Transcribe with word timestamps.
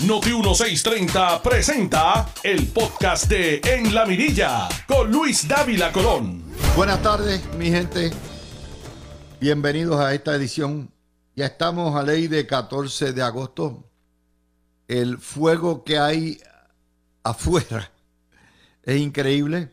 Noti 0.00 0.30
1630 0.34 1.40
presenta 1.40 2.28
el 2.42 2.66
podcast 2.66 3.26
de 3.26 3.60
En 3.64 3.94
la 3.94 4.04
Mirilla 4.04 4.68
con 4.88 5.10
Luis 5.10 5.46
Dávila 5.46 5.92
Colón. 5.92 6.42
Buenas 6.76 7.00
tardes, 7.00 7.40
mi 7.54 7.70
gente. 7.70 8.10
Bienvenidos 9.40 10.00
a 10.00 10.12
esta 10.12 10.34
edición. 10.34 10.90
Ya 11.36 11.46
estamos 11.46 11.94
a 11.94 12.02
ley 12.02 12.26
de 12.26 12.44
14 12.44 13.12
de 13.12 13.22
agosto. 13.22 13.88
El 14.88 15.18
fuego 15.18 15.84
que 15.84 15.96
hay 15.98 16.40
afuera 17.22 17.90
es 18.82 19.00
increíble. 19.00 19.70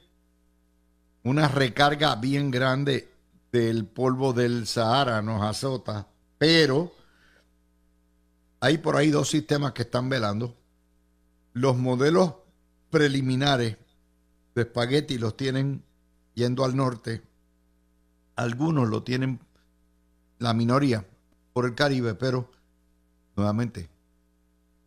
Una 1.23 1.47
recarga 1.47 2.15
bien 2.15 2.51
grande 2.51 3.09
del 3.51 3.85
polvo 3.85 4.33
del 4.33 4.67
Sahara 4.67 5.21
nos 5.23 5.41
azota, 5.41 6.07
pero 6.38 6.93
hay 8.62 8.78
por 8.78 8.96
ahí 8.96 9.09
dos 9.09 9.28
sistemas 9.28 9.73
que 9.73 9.82
están 9.82 10.07
velando. 10.07 10.55
Los 11.54 11.78
modelos 11.78 12.36
preliminares 12.92 13.78
de 14.54 14.61
espagueti 14.61 15.18
los 15.18 15.36
tienen 15.36 15.83
yendo 16.36 16.64
al 16.64 16.75
norte. 16.75 17.24
Algunos 18.36 18.88
lo 18.88 19.04
tienen, 19.04 19.39
la 20.38 20.54
minoría, 20.54 21.05
por 21.54 21.66
el 21.66 21.74
Caribe, 21.74 22.14
pero 22.14 22.52
nuevamente, 23.36 23.89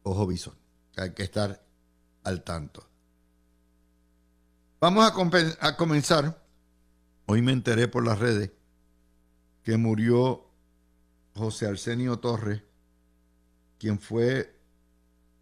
ojo 0.04 0.26
visor, 0.26 0.54
hay 0.96 1.12
que 1.12 1.24
estar 1.24 1.60
al 2.22 2.44
tanto. 2.44 2.88
Vamos 4.80 5.04
a, 5.04 5.66
a 5.66 5.76
comenzar. 5.76 6.40
Hoy 7.26 7.42
me 7.42 7.52
enteré 7.52 7.88
por 7.88 8.04
las 8.06 8.20
redes 8.20 8.52
que 9.64 9.76
murió 9.78 10.46
José 11.34 11.66
Arsenio 11.66 12.18
Torres 12.18 12.62
quien 13.84 14.00
fue 14.00 14.58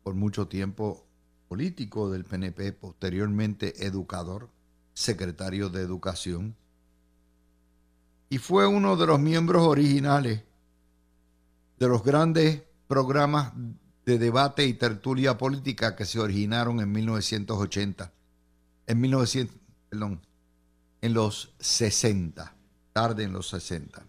por 0.02 0.16
mucho 0.16 0.48
tiempo 0.48 1.06
político 1.46 2.10
del 2.10 2.24
PNP, 2.24 2.72
posteriormente 2.72 3.86
educador, 3.86 4.50
secretario 4.94 5.68
de 5.68 5.80
Educación, 5.80 6.56
y 8.30 8.38
fue 8.38 8.66
uno 8.66 8.96
de 8.96 9.06
los 9.06 9.20
miembros 9.20 9.62
originales 9.62 10.42
de 11.78 11.86
los 11.86 12.02
grandes 12.02 12.64
programas 12.88 13.52
de 14.04 14.18
debate 14.18 14.66
y 14.66 14.74
tertulia 14.74 15.38
política 15.38 15.94
que 15.94 16.04
se 16.04 16.18
originaron 16.18 16.80
en 16.80 16.90
1980, 16.90 18.12
en 18.88 19.00
1900, 19.00 19.56
perdón, 19.88 20.20
en 21.00 21.14
los 21.14 21.54
60, 21.60 22.56
tarde 22.92 23.22
en 23.22 23.34
los 23.34 23.48
60. 23.50 24.02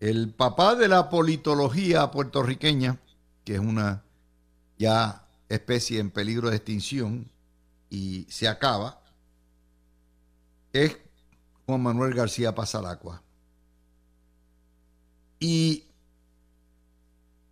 El 0.00 0.34
papá 0.34 0.74
de 0.74 0.88
la 0.88 1.08
politología 1.08 2.10
puertorriqueña 2.10 3.00
que 3.44 3.54
es 3.54 3.60
una 3.60 4.04
ya 4.78 5.28
especie 5.48 6.00
en 6.00 6.10
peligro 6.10 6.50
de 6.50 6.56
extinción 6.56 7.30
y 7.90 8.26
se 8.28 8.48
acaba, 8.48 9.02
es 10.72 10.96
Juan 11.66 11.82
Manuel 11.82 12.14
García 12.14 12.54
Pasalacua. 12.54 13.22
Y 15.38 15.84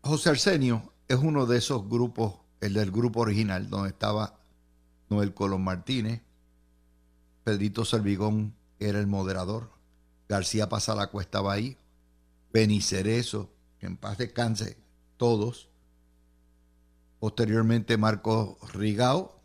José 0.03 0.31
Arsenio 0.31 0.93
es 1.09 1.19
uno 1.19 1.47
de 1.47 1.59
esos 1.59 1.89
grupos, 1.89 2.35
el 2.61 2.75
del 2.75 2.91
grupo 2.91 3.21
original, 3.21 3.69
donde 3.69 3.91
estaba 3.91 4.41
Noel 5.11 5.35
Colón 5.35 5.63
Martínez, 5.63 6.23
Pedrito 7.45 7.85
Servigón 7.85 8.55
era 8.79 8.99
el 8.99 9.07
moderador, 9.07 9.71
García 10.29 10.69
Pasalacua 10.69 11.23
estaba 11.23 11.53
ahí, 11.53 11.77
Benicerezo, 12.53 13.51
en 13.81 13.97
paz 13.97 14.19
descanse, 14.19 14.77
todos, 15.17 15.69
posteriormente 17.23 17.97
Marcos 17.97 18.57
Rigao, 18.73 19.41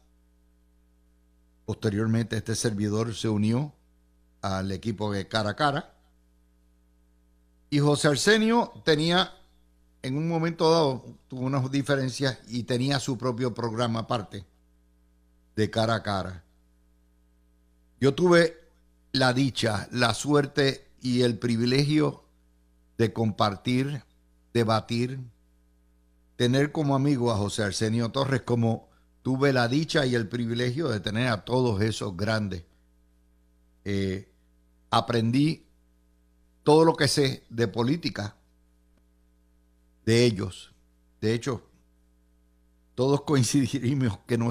posteriormente 1.63 2.35
este 2.35 2.55
servidor 2.55 3.13
se 3.13 3.29
unió 3.29 3.71
al 4.41 4.71
equipo 4.71 5.13
de 5.13 5.27
cara 5.27 5.51
a 5.51 5.55
cara, 5.55 5.93
y 7.69 7.77
José 7.77 8.07
Arsenio 8.07 8.73
tenía, 8.83 9.31
en 10.01 10.17
un 10.17 10.27
momento 10.27 10.71
dado, 10.71 11.05
tuvo 11.27 11.41
unas 11.41 11.69
diferencias 11.69 12.39
y 12.47 12.63
tenía 12.63 12.99
su 12.99 13.15
propio 13.15 13.53
programa 13.53 13.99
aparte 13.99 14.43
de 15.55 15.69
cara 15.69 15.93
a 15.93 16.01
cara. 16.01 16.43
Yo 18.01 18.15
tuve 18.15 18.57
la 19.11 19.33
dicha, 19.33 19.87
la 19.91 20.15
suerte 20.15 20.89
y 20.99 21.21
el 21.21 21.37
privilegio 21.37 22.23
de 22.97 23.13
compartir, 23.13 24.03
debatir, 24.51 25.19
tener 26.37 26.71
como 26.71 26.95
amigo 26.95 27.31
a 27.31 27.35
José 27.35 27.63
Arsenio 27.63 28.09
Torres 28.09 28.43
como 28.43 28.87
tuve 29.23 29.51
la 29.51 29.67
dicha 29.67 30.05
y 30.05 30.15
el 30.15 30.29
privilegio 30.29 30.87
de 30.87 31.01
tener 31.01 31.27
a 31.27 31.43
todos 31.43 31.81
esos 31.81 32.15
grandes. 32.15 32.63
Eh, 33.83 34.31
aprendí 34.89 35.65
todo 36.63 36.85
lo 36.85 36.95
que 36.95 37.07
sé 37.07 37.43
de 37.49 37.67
política 37.67 38.35
de 40.05 40.25
ellos. 40.25 40.71
De 41.19 41.33
hecho, 41.33 41.63
todos 42.93 43.21
coincidiremos 43.25 44.19
que 44.27 44.37
no, 44.37 44.49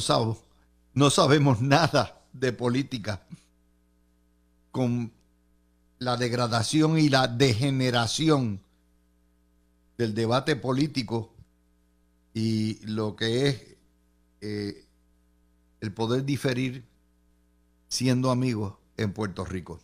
no 0.92 1.10
sabemos 1.10 1.60
nada 1.62 2.20
de 2.32 2.52
política 2.52 3.22
con 4.72 5.12
la 5.98 6.16
degradación 6.16 6.98
y 6.98 7.08
la 7.08 7.28
degeneración 7.28 8.60
del 9.96 10.14
debate 10.14 10.56
político 10.56 11.35
y 12.36 12.84
lo 12.84 13.16
que 13.16 13.48
es 13.48 13.62
eh, 14.42 14.84
el 15.80 15.94
poder 15.94 16.22
diferir 16.22 16.84
siendo 17.88 18.30
amigos 18.30 18.74
en 18.98 19.14
Puerto 19.14 19.42
Rico. 19.46 19.80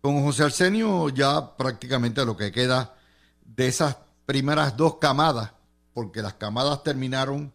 Con 0.00 0.24
José 0.24 0.42
Arsenio 0.42 1.08
ya 1.10 1.56
prácticamente 1.56 2.24
lo 2.24 2.36
que 2.36 2.50
queda 2.50 2.96
de 3.44 3.68
esas 3.68 3.96
primeras 4.26 4.76
dos 4.76 4.96
camadas, 4.96 5.52
porque 5.94 6.20
las 6.20 6.34
camadas 6.34 6.82
terminaron 6.82 7.52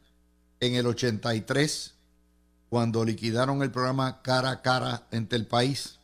en 0.61 0.75
el 0.75 0.87
83, 0.87 1.95
cuando 2.69 3.03
liquidaron 3.03 3.61
el 3.61 3.71
programa 3.71 4.21
Cara 4.21 4.51
a 4.51 4.61
Cara 4.61 5.05
entre 5.11 5.37
el 5.37 5.47
país. 5.47 5.99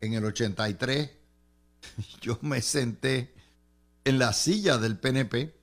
En 0.00 0.14
el 0.14 0.24
83 0.24 1.10
yo 2.20 2.38
me 2.42 2.62
senté 2.62 3.34
en 4.04 4.20
la 4.20 4.32
silla 4.32 4.78
del 4.78 5.00
PNP 5.00 5.55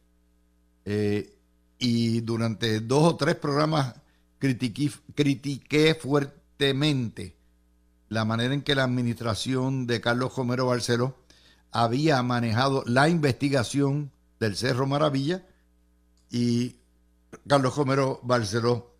eh, 0.86 1.38
y 1.80 2.22
durante 2.22 2.80
dos 2.80 3.14
o 3.14 3.16
tres 3.16 3.36
programas 3.36 3.96
critiqué, 4.40 5.96
fuertemente 5.96 7.36
la 8.10 8.26
manera 8.26 8.54
en 8.54 8.62
que 8.62 8.76
la 8.76 8.84
administración 8.84 9.88
de 9.88 10.02
Carlos 10.02 10.36
Romero 10.36 10.68
Barceló 10.68 11.18
había 11.72 12.22
manejado 12.22 12.84
la 12.86 13.10
investigación 13.10 14.12
del 14.40 14.56
Cerro 14.56 14.86
Maravilla 14.86 15.46
y 16.30 16.78
Carlos 17.48 17.76
Romero 17.76 18.20
Barceló 18.24 18.96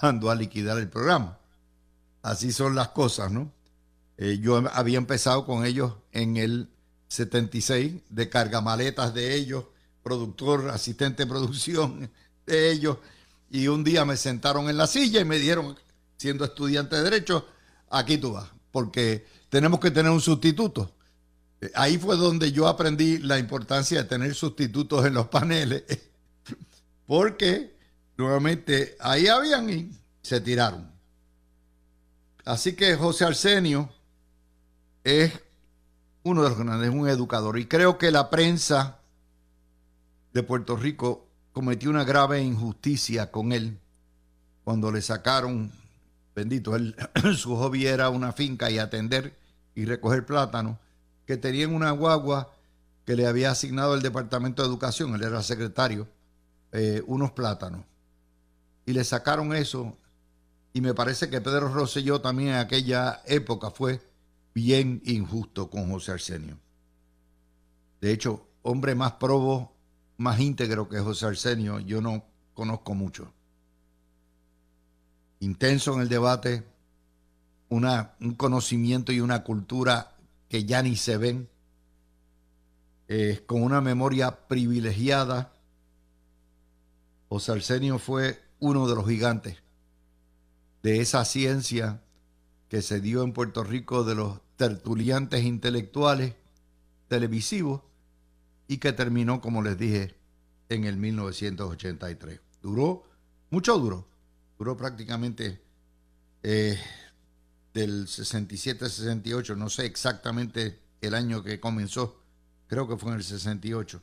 mandó 0.00 0.30
a 0.30 0.34
liquidar 0.34 0.78
el 0.78 0.88
programa. 0.88 1.38
Así 2.22 2.52
son 2.52 2.74
las 2.74 2.88
cosas, 2.88 3.32
¿no? 3.32 3.52
Eh, 4.16 4.38
yo 4.40 4.62
había 4.72 4.98
empezado 4.98 5.44
con 5.44 5.64
ellos 5.64 5.94
en 6.12 6.36
el 6.36 6.70
76, 7.08 8.02
de 8.08 8.28
cargamaletas 8.28 9.12
de 9.12 9.34
ellos, 9.34 9.64
productor, 10.02 10.70
asistente 10.70 11.24
de 11.24 11.28
producción 11.28 12.10
de 12.46 12.72
ellos, 12.72 12.98
y 13.50 13.68
un 13.68 13.84
día 13.84 14.04
me 14.04 14.16
sentaron 14.16 14.68
en 14.68 14.76
la 14.76 14.86
silla 14.86 15.20
y 15.20 15.24
me 15.24 15.38
dijeron, 15.38 15.76
siendo 16.16 16.44
estudiante 16.44 16.96
de 16.96 17.02
Derecho, 17.02 17.46
aquí 17.90 18.18
tú 18.18 18.32
vas, 18.32 18.48
porque 18.70 19.26
tenemos 19.48 19.78
que 19.78 19.90
tener 19.90 20.10
un 20.10 20.20
sustituto. 20.20 20.94
Eh, 21.60 21.70
ahí 21.74 21.98
fue 21.98 22.16
donde 22.16 22.50
yo 22.50 22.66
aprendí 22.66 23.18
la 23.18 23.38
importancia 23.38 24.02
de 24.02 24.08
tener 24.08 24.34
sustitutos 24.34 25.04
en 25.04 25.14
los 25.14 25.28
paneles, 25.28 25.84
porque 27.06 27.76
nuevamente 28.16 28.96
ahí 29.00 29.26
habían 29.26 29.68
y 29.68 29.90
se 30.22 30.40
tiraron. 30.40 30.90
Así 32.44 32.72
que 32.72 32.96
José 32.96 33.24
Arsenio 33.24 33.90
es 35.04 35.32
uno 36.22 36.42
de 36.42 36.48
los 36.48 36.58
grandes, 36.58 36.90
un 36.90 37.08
educador, 37.08 37.58
y 37.58 37.66
creo 37.66 37.98
que 37.98 38.10
la 38.10 38.30
prensa 38.30 39.01
de 40.32 40.42
Puerto 40.42 40.76
Rico 40.76 41.26
cometió 41.52 41.90
una 41.90 42.04
grave 42.04 42.42
injusticia 42.42 43.30
con 43.30 43.52
él 43.52 43.78
cuando 44.64 44.90
le 44.92 45.02
sacaron, 45.02 45.72
bendito, 46.34 46.76
él, 46.76 46.96
su 47.36 47.56
hobby 47.56 47.86
era 47.86 48.08
una 48.10 48.32
finca 48.32 48.70
y 48.70 48.78
atender 48.78 49.36
y 49.74 49.84
recoger 49.84 50.24
plátanos, 50.24 50.78
que 51.26 51.36
tenían 51.36 51.74
una 51.74 51.90
guagua 51.90 52.54
que 53.04 53.16
le 53.16 53.26
había 53.26 53.50
asignado 53.50 53.94
el 53.94 54.02
Departamento 54.02 54.62
de 54.62 54.68
Educación, 54.68 55.14
él 55.14 55.22
era 55.22 55.42
secretario, 55.42 56.08
eh, 56.72 57.02
unos 57.06 57.32
plátanos. 57.32 57.84
Y 58.86 58.92
le 58.92 59.04
sacaron 59.04 59.54
eso, 59.54 59.96
y 60.72 60.80
me 60.80 60.94
parece 60.94 61.28
que 61.28 61.40
Pedro 61.40 61.72
Rosselló 61.72 62.20
también 62.20 62.50
en 62.50 62.56
aquella 62.56 63.22
época 63.26 63.70
fue 63.70 64.00
bien 64.54 65.02
injusto 65.04 65.70
con 65.70 65.90
José 65.90 66.12
Arsenio. 66.12 66.58
De 68.00 68.12
hecho, 68.12 68.46
hombre 68.62 68.94
más 68.94 69.12
probo 69.12 69.72
más 70.16 70.40
íntegro 70.40 70.88
que 70.88 71.00
José 71.00 71.26
Arsenio 71.26 71.80
yo 71.80 72.00
no 72.00 72.24
conozco 72.54 72.94
mucho. 72.94 73.32
Intenso 75.40 75.94
en 75.94 76.02
el 76.02 76.08
debate, 76.08 76.64
una, 77.68 78.14
un 78.20 78.34
conocimiento 78.34 79.12
y 79.12 79.20
una 79.20 79.42
cultura 79.42 80.16
que 80.48 80.64
ya 80.64 80.82
ni 80.82 80.96
se 80.96 81.16
ven, 81.16 81.48
eh, 83.08 83.42
con 83.46 83.62
una 83.62 83.80
memoria 83.80 84.46
privilegiada. 84.46 85.52
José 87.28 87.52
Arsenio 87.52 87.98
fue 87.98 88.40
uno 88.60 88.86
de 88.86 88.94
los 88.94 89.08
gigantes 89.08 89.62
de 90.82 91.00
esa 91.00 91.24
ciencia 91.24 92.02
que 92.68 92.82
se 92.82 93.00
dio 93.00 93.22
en 93.22 93.32
Puerto 93.32 93.64
Rico 93.64 94.04
de 94.04 94.14
los 94.14 94.40
tertuliantes 94.56 95.44
intelectuales 95.44 96.34
televisivos 97.08 97.82
y 98.72 98.78
que 98.78 98.94
terminó, 98.94 99.42
como 99.42 99.60
les 99.60 99.76
dije, 99.76 100.14
en 100.70 100.84
el 100.84 100.96
1983. 100.96 102.40
Duró, 102.62 103.04
mucho 103.50 103.78
duró, 103.78 104.08
duró 104.58 104.78
prácticamente 104.78 105.60
eh, 106.42 106.80
del 107.74 108.06
67-68, 108.06 109.58
no 109.58 109.68
sé 109.68 109.84
exactamente 109.84 110.78
el 111.02 111.14
año 111.14 111.42
que 111.42 111.60
comenzó, 111.60 112.22
creo 112.66 112.88
que 112.88 112.96
fue 112.96 113.10
en 113.10 113.18
el 113.18 113.24
68, 113.24 114.00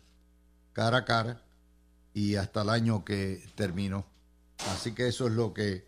cara 0.74 0.98
a 1.00 1.06
cara, 1.06 1.42
y 2.14 2.36
hasta 2.36 2.62
el 2.62 2.70
año 2.70 3.04
que 3.04 3.44
terminó. 3.56 4.06
Así 4.68 4.92
que 4.92 5.08
eso 5.08 5.26
es 5.26 5.34
lo 5.34 5.52
que, 5.52 5.88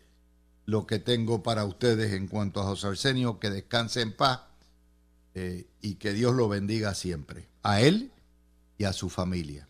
lo 0.64 0.88
que 0.88 0.98
tengo 0.98 1.44
para 1.44 1.64
ustedes 1.64 2.14
en 2.14 2.26
cuanto 2.26 2.60
a 2.60 2.64
José 2.64 2.88
Arsenio, 2.88 3.38
que 3.38 3.48
descanse 3.48 4.00
en 4.00 4.12
paz 4.12 4.40
eh, 5.34 5.68
y 5.80 5.94
que 5.94 6.12
Dios 6.12 6.34
lo 6.34 6.48
bendiga 6.48 6.94
siempre, 6.94 7.48
a 7.62 7.80
él 7.80 8.12
y 8.82 8.84
a 8.84 8.92
su 8.92 9.08
familia. 9.08 9.68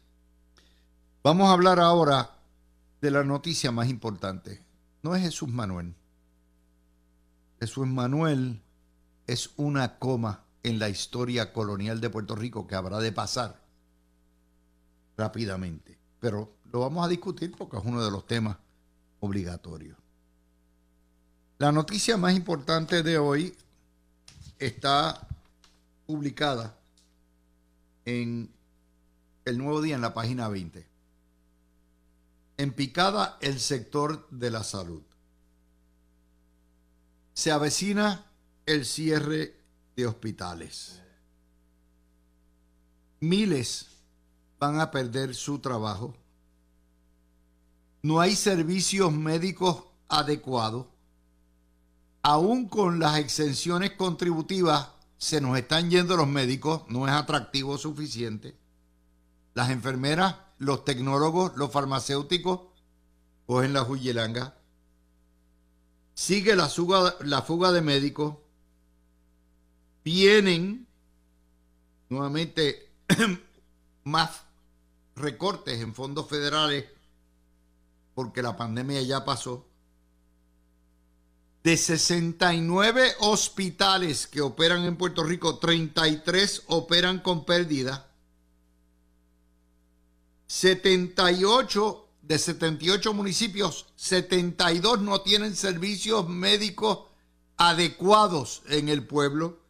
Vamos 1.23 1.50
a 1.50 1.53
hablar 1.53 1.79
ahora 1.79 2.31
de 3.03 3.11
la 3.11 3.23
noticia 3.23 3.70
más 3.70 3.91
importante. 3.91 4.64
No 5.03 5.14
es 5.14 5.23
Jesús 5.23 5.50
Manuel. 5.50 5.94
Jesús 7.61 7.87
Manuel 7.87 8.62
es 9.26 9.50
una 9.59 9.99
coma 9.99 10.44
en 10.62 10.79
la 10.79 10.88
historia 10.88 11.53
colonial 11.53 12.00
de 12.00 12.09
Puerto 12.09 12.35
Rico 12.35 12.67
que 12.67 12.75
habrá 12.75 13.00
de 13.00 13.12
pasar 13.12 13.61
rápidamente. 15.19 15.99
Pero 16.19 16.55
lo 16.73 16.81
vamos 16.81 17.05
a 17.05 17.09
discutir 17.09 17.55
porque 17.55 17.76
es 17.76 17.85
uno 17.85 18.03
de 18.03 18.11
los 18.11 18.26
temas 18.26 18.56
obligatorios. 19.20 19.99
La 21.59 21.70
noticia 21.70 22.17
más 22.17 22.35
importante 22.35 23.03
de 23.03 23.19
hoy 23.19 23.55
está 24.59 25.29
publicada 26.06 26.75
en 28.06 28.50
el 29.44 29.58
nuevo 29.58 29.82
día 29.82 29.94
en 29.94 30.00
la 30.02 30.14
página 30.14 30.48
20. 30.48 30.86
En 32.58 32.72
picada 32.72 33.38
el 33.40 33.58
sector 33.60 34.28
de 34.30 34.50
la 34.50 34.62
salud. 34.62 35.02
Se 37.34 37.50
avecina 37.50 38.26
el 38.66 38.84
cierre 38.84 39.56
de 39.96 40.06
hospitales. 40.06 41.00
Miles 43.20 43.86
van 44.58 44.80
a 44.80 44.90
perder 44.90 45.34
su 45.34 45.58
trabajo. 45.58 46.14
No 48.02 48.20
hay 48.20 48.36
servicios 48.36 49.12
médicos 49.12 49.84
adecuados. 50.08 50.86
Aún 52.22 52.68
con 52.68 53.00
las 53.00 53.18
exenciones 53.18 53.92
contributivas 53.92 54.88
se 55.18 55.40
nos 55.40 55.56
están 55.56 55.88
yendo 55.90 56.16
los 56.16 56.28
médicos, 56.28 56.82
no 56.88 57.06
es 57.06 57.12
atractivo 57.12 57.78
suficiente. 57.78 58.56
Las 59.54 59.70
enfermeras, 59.70 60.37
los 60.58 60.84
tecnólogos, 60.84 61.56
los 61.56 61.70
farmacéuticos 61.70 62.60
cogen 63.46 63.72
la 63.72 63.82
huyelanga. 63.82 64.56
Sigue 66.14 66.56
la, 66.56 66.70
la 67.20 67.43
fuga 67.43 67.72
de 67.72 67.82
médicos. 67.82 68.37
Vienen 70.04 70.87
nuevamente 72.08 72.90
más 74.04 74.43
recortes 75.14 75.81
en 75.81 75.94
fondos 75.94 76.28
federales 76.28 76.87
porque 78.14 78.43
la 78.43 78.56
pandemia 78.56 79.02
ya 79.02 79.25
pasó 79.25 79.66
de 81.62 81.76
69 81.76 83.12
hospitales 83.20 84.26
que 84.26 84.40
operan 84.40 84.84
en 84.84 84.96
Puerto 84.96 85.22
Rico, 85.22 85.58
33 85.58 86.64
operan 86.66 87.20
con 87.20 87.44
pérdida. 87.44 88.12
78 90.52 92.08
de 92.20 92.38
78 92.38 93.14
municipios, 93.14 93.87
72 93.96 95.00
no 95.00 95.22
tienen 95.22 95.56
servicios 95.56 96.28
médicos 96.28 97.06
adecuados 97.56 98.62
en 98.69 98.90
el 98.90 99.06
pueblo. 99.06 99.60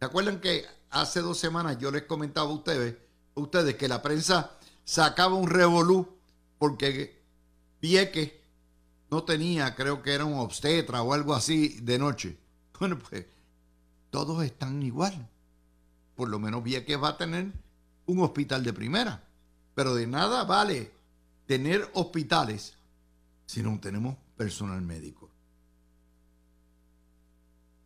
¿Se 0.00 0.04
acuerdan 0.04 0.40
que 0.40 0.66
hace 0.90 1.20
dos 1.20 1.38
semanas 1.38 1.78
yo 1.78 1.92
les 1.92 2.02
comentaba 2.02 2.50
a 2.50 2.54
ustedes, 2.54 2.96
ustedes 3.34 3.76
que 3.76 3.86
la 3.86 4.02
prensa 4.02 4.50
sacaba 4.84 5.36
un 5.36 5.48
revolú 5.48 6.08
porque 6.58 7.22
que 7.80 8.42
no 9.12 9.22
tenía, 9.22 9.76
creo 9.76 10.02
que 10.02 10.12
era 10.12 10.24
un 10.24 10.40
obstetra 10.40 11.02
o 11.02 11.12
algo 11.12 11.36
así 11.36 11.78
de 11.82 12.00
noche. 12.00 12.36
Bueno, 12.80 12.98
pues 12.98 13.26
todos 14.10 14.44
están 14.44 14.82
igual. 14.82 15.30
Por 16.16 16.28
lo 16.28 16.40
menos 16.40 16.64
Vieques 16.64 17.00
va 17.00 17.10
a 17.10 17.16
tener 17.16 17.52
un 18.06 18.18
hospital 18.18 18.64
de 18.64 18.72
primera. 18.72 19.25
Pero 19.76 19.94
de 19.94 20.06
nada 20.06 20.44
vale 20.44 20.90
tener 21.44 21.88
hospitales 21.92 22.72
si 23.44 23.62
no 23.62 23.78
tenemos 23.78 24.16
personal 24.34 24.80
médico. 24.80 25.30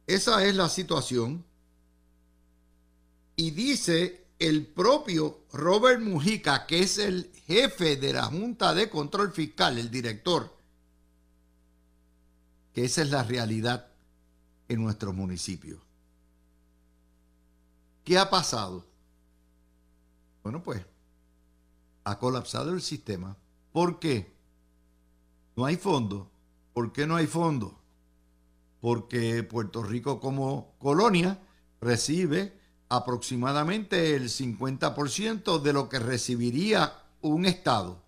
Esa 0.07 0.45
es 0.45 0.55
la 0.55 0.69
situación. 0.69 1.45
Y 3.35 3.51
dice 3.51 4.25
el 4.39 4.69
propio 4.69 5.41
Robert 5.53 6.01
Mujica, 6.01 6.65
que 6.65 6.79
es 6.79 6.99
el 6.99 7.33
jefe 7.47 7.97
de 7.97 8.13
la 8.13 8.27
Junta 8.27 8.73
de 8.73 8.89
Control 8.89 9.33
Fiscal, 9.33 9.77
el 9.77 9.91
director, 9.91 10.57
que 12.73 12.85
esa 12.85 13.03
es 13.03 13.11
la 13.11 13.25
realidad 13.25 13.89
en 14.69 14.81
nuestros 14.81 15.13
municipios. 15.13 15.81
¿Qué 18.05 18.17
ha 18.17 18.31
pasado? 18.31 18.87
Bueno, 20.45 20.63
pues 20.63 20.85
ha 22.05 22.19
colapsado 22.19 22.73
el 22.73 22.83
sistema. 22.83 23.37
¿Por 23.73 23.99
qué? 23.99 24.33
No 25.57 25.67
hay 25.67 25.77
fondo. 25.77 26.31
¿Por 26.73 26.93
qué 26.93 27.07
no 27.07 27.17
hay 27.17 27.27
fondo? 27.27 27.79
Porque 28.81 29.43
Puerto 29.43 29.83
Rico 29.83 30.21
como 30.21 30.75
colonia 30.79 31.39
recibe 31.81 32.59
aproximadamente 32.89 34.15
el 34.17 34.29
50% 34.29 35.61
de 35.61 35.73
lo 35.73 35.89
que 35.89 35.99
recibiría 35.99 36.93
un 37.21 37.47
Estado. 37.47 38.03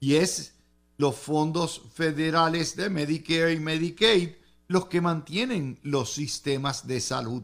Y 0.00 0.16
es 0.16 0.54
los 0.96 1.16
fondos 1.16 1.82
federales 1.94 2.76
de 2.76 2.90
Medicare 2.90 3.52
y 3.52 3.60
Medicaid 3.60 4.30
los 4.68 4.86
que 4.86 5.00
mantienen 5.00 5.78
los 5.82 6.12
sistemas 6.12 6.86
de 6.86 7.00
salud 7.00 7.42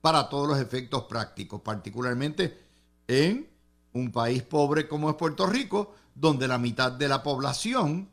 para 0.00 0.28
todos 0.28 0.48
los 0.48 0.60
efectos 0.60 1.04
prácticos, 1.04 1.62
particularmente 1.62 2.58
en 3.08 3.48
un 3.94 4.12
país 4.12 4.42
pobre 4.42 4.86
como 4.86 5.08
es 5.08 5.16
Puerto 5.16 5.46
Rico, 5.46 5.94
donde 6.14 6.46
la 6.46 6.58
mitad 6.58 6.92
de 6.92 7.08
la 7.08 7.22
población 7.22 8.10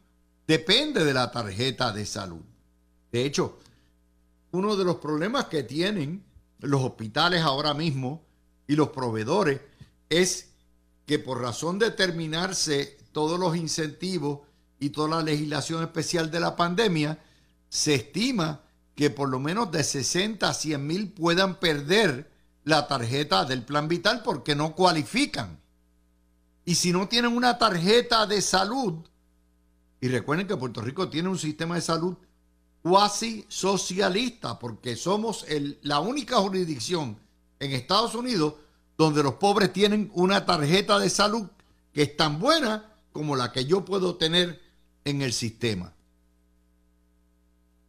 depende 0.48 1.04
de 1.04 1.14
la 1.14 1.32
tarjeta 1.32 1.92
de 1.92 2.06
salud. 2.06 2.42
De 3.12 3.26
hecho, 3.26 3.60
uno 4.52 4.76
de 4.76 4.84
los 4.84 4.98
problemas 4.98 5.46
que 5.46 5.64
tienen 5.64 6.24
los 6.60 6.82
hospitales 6.82 7.42
ahora 7.42 7.74
mismo 7.74 8.24
y 8.68 8.76
los 8.76 8.90
proveedores 8.90 9.60
es 10.10 10.50
que 11.06 11.20
por 11.20 11.42
razón 11.42 11.80
de 11.80 11.92
terminarse 11.92 12.98
todos 13.12 13.40
los 13.40 13.56
incentivos 13.56 14.42
y 14.80 14.90
toda 14.90 15.18
la 15.18 15.24
legislación 15.24 15.84
especial 15.84 16.32
de 16.32 16.40
la 16.40 16.56
pandemia, 16.56 17.20
se 17.70 17.96
estima 17.96 18.62
que 18.96 19.10
por 19.10 19.30
lo 19.30 19.40
menos 19.40 19.72
de 19.72 19.84
60 19.84 20.48
a 20.48 20.54
100 20.54 20.86
mil 20.86 21.12
puedan 21.12 21.60
perder 21.60 22.32
la 22.64 22.88
tarjeta 22.88 23.46
del 23.46 23.64
plan 23.64 23.88
vital 23.88 24.22
porque 24.24 24.56
no 24.56 24.76
cualifican. 24.76 25.61
Y 26.66 26.76
si 26.76 26.92
no 26.92 27.08
tienen 27.08 27.36
una 27.36 27.58
tarjeta 27.58 28.26
de 28.26 28.42
salud, 28.42 29.06
y 30.00 30.08
recuerden 30.08 30.48
que 30.48 30.58
Puerto 30.58 30.82
Rico 30.82 31.10
tiene 31.10 31.30
un 31.30 31.38
sistema 31.38 31.76
de 31.76 31.82
salud 31.82 32.16
cuasi 32.82 33.46
socialista, 33.48 34.58
porque 34.58 34.96
somos 34.96 35.46
la 35.82 36.00
única 36.00 36.38
jurisdicción 36.38 37.20
en 37.60 37.72
Estados 37.72 38.16
Unidos 38.16 38.56
donde 38.98 39.24
los 39.24 39.36
pobres 39.36 39.74
tienen 39.74 40.12
una 40.14 40.46
tarjeta 40.46 41.00
de 41.00 41.10
salud 41.10 41.48
que 41.94 42.04
es 42.04 42.18
tan 42.18 42.40
buena 42.40 42.94
como 43.12 43.36
la 43.36 43.52
que 43.52 43.66
yo 43.66 43.84
puedo 43.86 44.16
tener 44.16 44.62
en 45.06 45.22
el 45.22 45.34
sistema. 45.34 45.94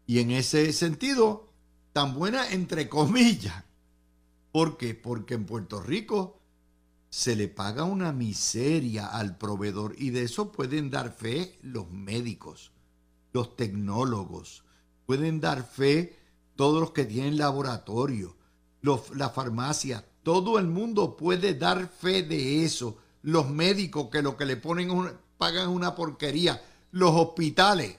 Y 0.06 0.20
en 0.20 0.30
ese 0.30 0.72
sentido, 0.72 1.52
tan 1.92 2.14
buena 2.14 2.50
entre 2.50 2.88
comillas. 2.88 3.64
¿Por 4.50 4.76
qué? 4.76 4.94
Porque 4.94 5.34
en 5.34 5.46
Puerto 5.46 5.80
Rico 5.80 6.41
se 7.12 7.36
le 7.36 7.46
paga 7.46 7.84
una 7.84 8.10
miseria 8.10 9.06
al 9.06 9.36
proveedor 9.36 9.94
y 9.98 10.08
de 10.08 10.22
eso 10.22 10.50
pueden 10.50 10.88
dar 10.88 11.12
fe 11.12 11.58
los 11.60 11.90
médicos, 11.90 12.72
los 13.34 13.54
tecnólogos, 13.54 14.64
pueden 15.04 15.38
dar 15.38 15.62
fe 15.62 16.16
todos 16.56 16.80
los 16.80 16.92
que 16.92 17.04
tienen 17.04 17.36
laboratorio, 17.36 18.34
la 18.80 19.28
farmacia, 19.28 20.02
todo 20.22 20.58
el 20.58 20.66
mundo 20.66 21.14
puede 21.14 21.52
dar 21.52 21.86
fe 21.86 22.22
de 22.22 22.64
eso. 22.64 22.96
Los 23.20 23.46
médicos 23.50 24.08
que 24.10 24.22
lo 24.22 24.34
que 24.34 24.46
le 24.46 24.56
ponen 24.56 24.90
pagan 25.36 25.68
una 25.68 25.94
porquería, 25.94 26.64
los 26.92 27.10
hospitales. 27.14 27.94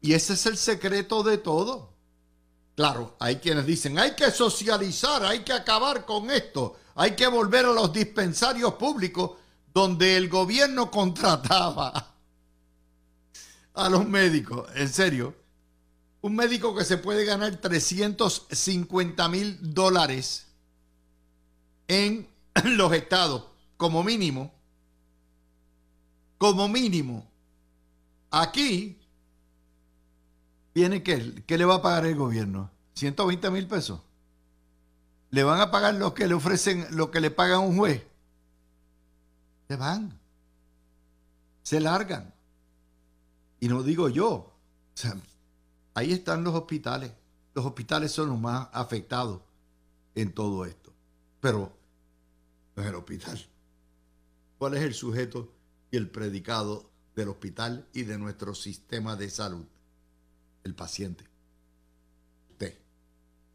Y 0.00 0.12
ese 0.12 0.34
es 0.34 0.46
el 0.46 0.56
secreto 0.56 1.24
de 1.24 1.38
todo. 1.38 1.90
Claro, 2.76 3.16
hay 3.18 3.36
quienes 3.36 3.66
dicen, 3.66 3.98
hay 3.98 4.14
que 4.14 4.30
socializar, 4.30 5.24
hay 5.24 5.40
que 5.40 5.52
acabar 5.52 6.06
con 6.06 6.30
esto, 6.30 6.76
hay 6.94 7.16
que 7.16 7.26
volver 7.26 7.66
a 7.66 7.72
los 7.72 7.92
dispensarios 7.92 8.74
públicos 8.74 9.32
donde 9.72 10.16
el 10.16 10.28
gobierno 10.28 10.90
contrataba 10.90 12.14
a 13.74 13.88
los 13.88 14.06
médicos. 14.06 14.68
En 14.74 14.88
serio, 14.88 15.34
un 16.22 16.36
médico 16.36 16.74
que 16.74 16.84
se 16.84 16.98
puede 16.98 17.24
ganar 17.24 17.56
350 17.56 19.28
mil 19.28 19.58
dólares 19.74 20.46
en 21.88 22.28
los 22.64 22.92
estados, 22.92 23.44
como 23.76 24.02
mínimo, 24.02 24.52
como 26.38 26.68
mínimo. 26.68 27.26
Aquí 28.30 28.98
viene 30.74 31.02
que, 31.02 31.42
¿qué 31.46 31.58
le 31.58 31.64
va 31.64 31.76
a 31.76 31.82
pagar 31.82 32.06
el 32.06 32.16
gobierno? 32.16 32.70
120 32.94 33.50
mil 33.50 33.66
pesos. 33.66 34.00
¿Le 35.30 35.44
van 35.44 35.60
a 35.60 35.70
pagar 35.70 35.94
lo 35.94 36.12
que 36.12 36.26
le 36.26 36.34
ofrecen, 36.34 36.86
lo 36.90 37.10
que 37.10 37.20
le 37.20 37.30
pagan 37.30 37.60
un 37.60 37.76
juez? 37.76 38.02
Se 39.68 39.76
van. 39.76 40.18
Se 41.62 41.78
largan. 41.78 42.34
Y 43.60 43.68
no 43.68 43.82
digo 43.82 44.08
yo. 44.08 44.56
ahí 45.94 46.12
están 46.12 46.42
los 46.42 46.54
hospitales. 46.54 47.12
Los 47.54 47.64
hospitales 47.64 48.10
son 48.10 48.30
los 48.30 48.40
más 48.40 48.68
afectados 48.72 49.42
en 50.14 50.32
todo 50.32 50.64
esto. 50.64 50.92
Pero 51.40 51.72
no 52.74 52.82
es 52.82 52.88
el 52.88 52.94
hospital. 52.94 53.46
¿Cuál 54.58 54.74
es 54.74 54.82
el 54.82 54.94
sujeto 54.94 55.52
y 55.90 55.96
el 55.96 56.10
predicado 56.10 56.90
del 57.14 57.28
hospital 57.28 57.88
y 57.92 58.02
de 58.02 58.18
nuestro 58.18 58.54
sistema 58.54 59.14
de 59.14 59.30
salud? 59.30 59.64
El 60.64 60.74
paciente. 60.74 61.24
Usted, 62.50 62.76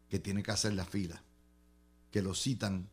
que 0.08 0.18
tiene 0.18 0.42
que 0.42 0.50
hacer 0.50 0.72
la 0.72 0.84
fila, 0.84 1.22
que 2.16 2.22
lo 2.22 2.34
citan 2.34 2.88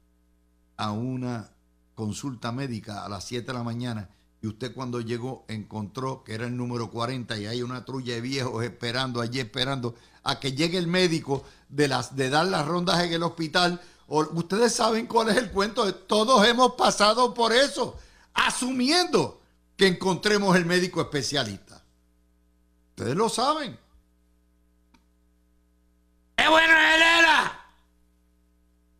a 0.75 0.92
una 0.92 1.50
consulta 1.96 2.51
médica 2.51 3.06
a 3.06 3.08
las 3.08 3.24
7 3.24 3.48
de 3.48 3.53
la 3.53 3.63
mañana 3.63 4.10
y 4.42 4.48
usted 4.48 4.74
cuando 4.74 5.00
llegó 5.00 5.46
encontró 5.48 6.25
que 6.25 6.34
era 6.34 6.46
el 6.46 6.58
número 6.58 6.92
40 6.92 7.38
y 7.38 7.46
hay 7.46 7.62
una 7.62 7.86
trulla 7.86 8.15
de 8.15 8.20
viejos 8.20 8.62
esperando 8.65 9.22
allí, 9.22 9.39
esperando 9.39 9.96
a 10.24 10.42
que 10.42 10.51
llegue 10.51 10.77
el 10.77 10.88
médico 10.88 11.46
de, 11.70 11.88
las, 11.88 12.18
de 12.18 12.30
dar 12.30 12.48
las 12.48 12.68
rondas 12.68 13.01
en 13.01 13.13
el 13.13 13.24
hospital. 13.24 13.80
ustedes 14.08 14.75
saben 14.75 15.08
cuál 15.08 15.30
es 15.30 15.38
el 15.38 15.51
cuento. 15.51 15.96
Todos 15.96 16.46
hemos 16.46 16.74
pasado 16.74 17.34
por 17.34 17.53
eso, 17.53 17.98
asumiendo 18.34 19.39
que 19.77 19.88
encontremos 19.88 20.53
el 20.58 20.65
médico 20.65 21.00
especialista. 21.00 21.82
Ustedes 22.89 23.15
lo 23.15 23.30
saben. 23.30 23.80
¡Qué 26.36 26.50
bueno 26.50 26.74
era! 26.74 27.62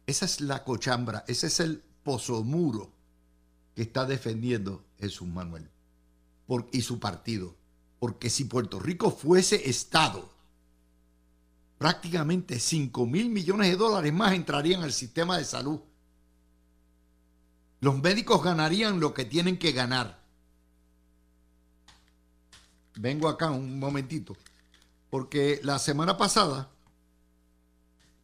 Esa 0.06 0.26
es 0.26 0.42
la 0.42 0.64
cochambra, 0.64 1.24
ese 1.28 1.48
es 1.48 1.60
el 1.60 1.84
pozomuro 2.04 2.92
que 3.76 3.84
está 3.84 4.06
defendiendo 4.06 4.84
Jesús 5.00 5.28
Manuel 5.28 5.70
y 6.72 6.82
su 6.82 7.00
partido. 7.00 7.56
Porque 8.00 8.30
si 8.30 8.46
Puerto 8.46 8.80
Rico 8.80 9.12
fuese 9.12 9.70
Estado, 9.70 10.30
prácticamente 11.78 12.60
5 12.60 13.06
mil 13.06 13.30
millones 13.30 13.70
de 13.70 13.78
dólares 13.78 14.14
más 14.14 14.34
entrarían 14.34 14.84
al 14.84 14.94
sistema 14.94 15.38
de 15.38 15.46
salud. 15.46 15.80
Los 17.80 18.02
médicos 18.02 18.44
ganarían 18.44 19.00
lo 19.00 19.14
que 19.14 19.26
tienen 19.26 19.58
que 19.58 19.72
ganar. 19.72 20.22
Vengo 22.96 23.28
acá 23.28 23.50
un 23.52 23.80
momentito, 23.80 24.38
porque 25.10 25.60
la 25.64 25.80
semana 25.80 26.16
pasada, 26.16 26.70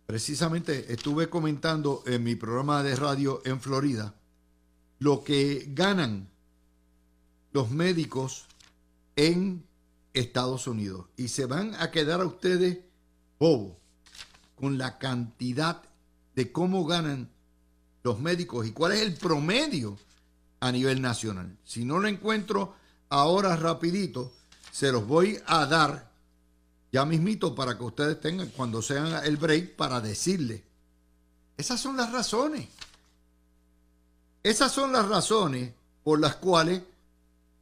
precisamente 0.10 0.92
estuve 0.92 1.30
comentando 1.30 2.02
en 2.08 2.24
mi 2.24 2.34
programa 2.34 2.82
de 2.82 2.96
radio 2.96 3.44
en 3.46 3.62
Florida, 3.62 4.16
lo 4.98 5.24
que 5.24 5.68
ganan 5.70 6.32
los 7.52 7.70
médicos 7.70 8.48
en 9.16 9.64
Estados 10.14 10.66
Unidos. 10.66 11.06
Y 11.16 11.28
se 11.28 11.46
van 11.46 11.76
a 11.76 11.92
quedar 11.92 12.22
a 12.22 12.26
ustedes 12.26 12.80
bobos 13.38 13.78
con 14.56 14.80
la 14.80 14.98
cantidad 14.98 15.84
de 16.34 16.52
cómo 16.52 16.88
ganan 16.88 17.30
los 18.02 18.20
médicos 18.20 18.66
y 18.66 18.72
cuál 18.72 18.94
es 18.94 19.02
el 19.02 19.14
promedio 19.14 19.96
a 20.60 20.72
nivel 20.72 21.04
nacional. 21.04 21.56
Si 21.64 21.86
no 21.86 22.00
lo 22.00 22.08
encuentro 22.08 22.74
ahora 23.10 23.56
rapidito, 23.56 24.34
se 24.72 24.92
los 24.92 25.06
voy 25.06 25.40
a 25.46 25.68
dar 25.68 26.09
ya 26.92 27.06
mismito 27.06 27.54
para 27.54 27.78
que 27.78 27.84
ustedes 27.84 28.20
tengan 28.20 28.50
cuando 28.50 28.82
sean 28.82 29.24
el 29.24 29.38
break 29.38 29.76
para 29.76 30.02
decirle. 30.02 30.64
Esas 31.58 31.80
son 31.80 31.98
las 31.98 32.12
razones. 32.12 32.68
Esas 34.42 34.72
son 34.72 34.92
las 34.92 35.08
razones 35.08 35.74
por 36.04 36.20
las 36.20 36.36
cuales 36.38 36.82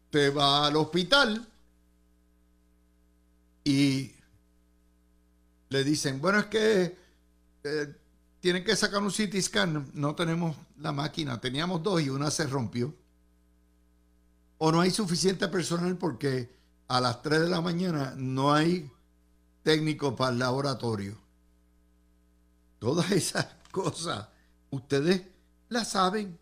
te 0.10 0.30
va 0.30 0.68
al 0.68 0.76
hospital 0.76 1.46
y 3.64 4.14
le 5.70 5.84
dicen, 5.84 6.22
bueno, 6.22 6.40
es 6.40 6.46
que 6.46 6.98
eh, 7.64 7.96
tienen 8.40 8.64
que 8.64 8.76
sacar 8.76 9.02
un 9.02 9.12
CT 9.12 9.42
scan, 9.42 9.92
no 9.94 10.16
tenemos 10.16 10.56
la 10.80 10.92
máquina, 10.92 11.42
teníamos 11.42 11.84
dos 11.84 12.02
y 12.02 12.10
una 12.10 12.32
se 12.32 12.48
rompió. 12.48 12.94
O 14.60 14.72
no 14.72 14.80
hay 14.80 14.92
suficiente 14.92 15.48
personal 15.50 15.98
porque 15.98 16.50
a 16.88 17.02
las 17.02 17.22
3 17.22 17.42
de 17.42 17.50
la 17.50 17.62
mañana 17.62 18.14
no 18.16 18.54
hay 18.54 18.90
técnico 19.68 20.16
para 20.16 20.32
el 20.32 20.40
laboratorio. 20.40 21.18
Todas 22.80 23.12
esas 23.12 23.48
cosas 23.70 24.30
ustedes 24.70 25.24
las 25.68 25.90
saben 25.90 26.40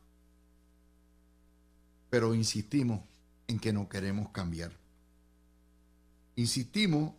pero 2.08 2.36
insistimos 2.36 3.02
en 3.48 3.58
que 3.58 3.74
no 3.74 3.90
queremos 3.90 4.30
cambiar. 4.30 4.72
Insistimos 6.36 7.14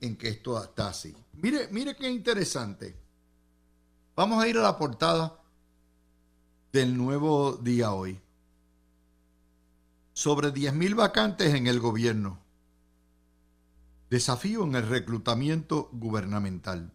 en 0.00 0.16
que 0.16 0.30
esto 0.30 0.64
está 0.64 0.88
así. 0.88 1.14
Mire, 1.34 1.68
mire 1.70 1.94
qué 1.94 2.08
interesante. 2.08 2.96
Vamos 4.16 4.42
a 4.42 4.48
ir 4.48 4.56
a 4.56 4.62
la 4.62 4.78
portada 4.78 5.38
del 6.72 6.96
nuevo 6.96 7.52
día 7.52 7.92
hoy. 7.92 8.18
Sobre 10.14 10.54
10.000 10.54 10.94
vacantes 10.94 11.52
en 11.52 11.66
el 11.66 11.80
gobierno. 11.80 12.38
Desafío 14.10 14.64
en 14.64 14.74
el 14.74 14.88
reclutamiento 14.88 15.88
gubernamental. 15.92 16.92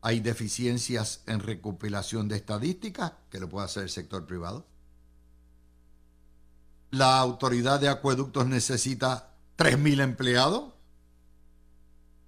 Hay 0.00 0.20
deficiencias 0.20 1.22
en 1.26 1.40
recopilación 1.40 2.28
de 2.28 2.36
estadísticas 2.36 3.12
que 3.30 3.38
lo 3.38 3.48
puede 3.48 3.66
hacer 3.66 3.84
el 3.84 3.90
sector 3.90 4.26
privado 4.26 4.66
la 6.90 7.18
autoridad 7.18 7.80
de 7.80 7.88
acueductos 7.88 8.46
necesita 8.46 9.34
3.000 9.56 10.02
empleados. 10.02 10.74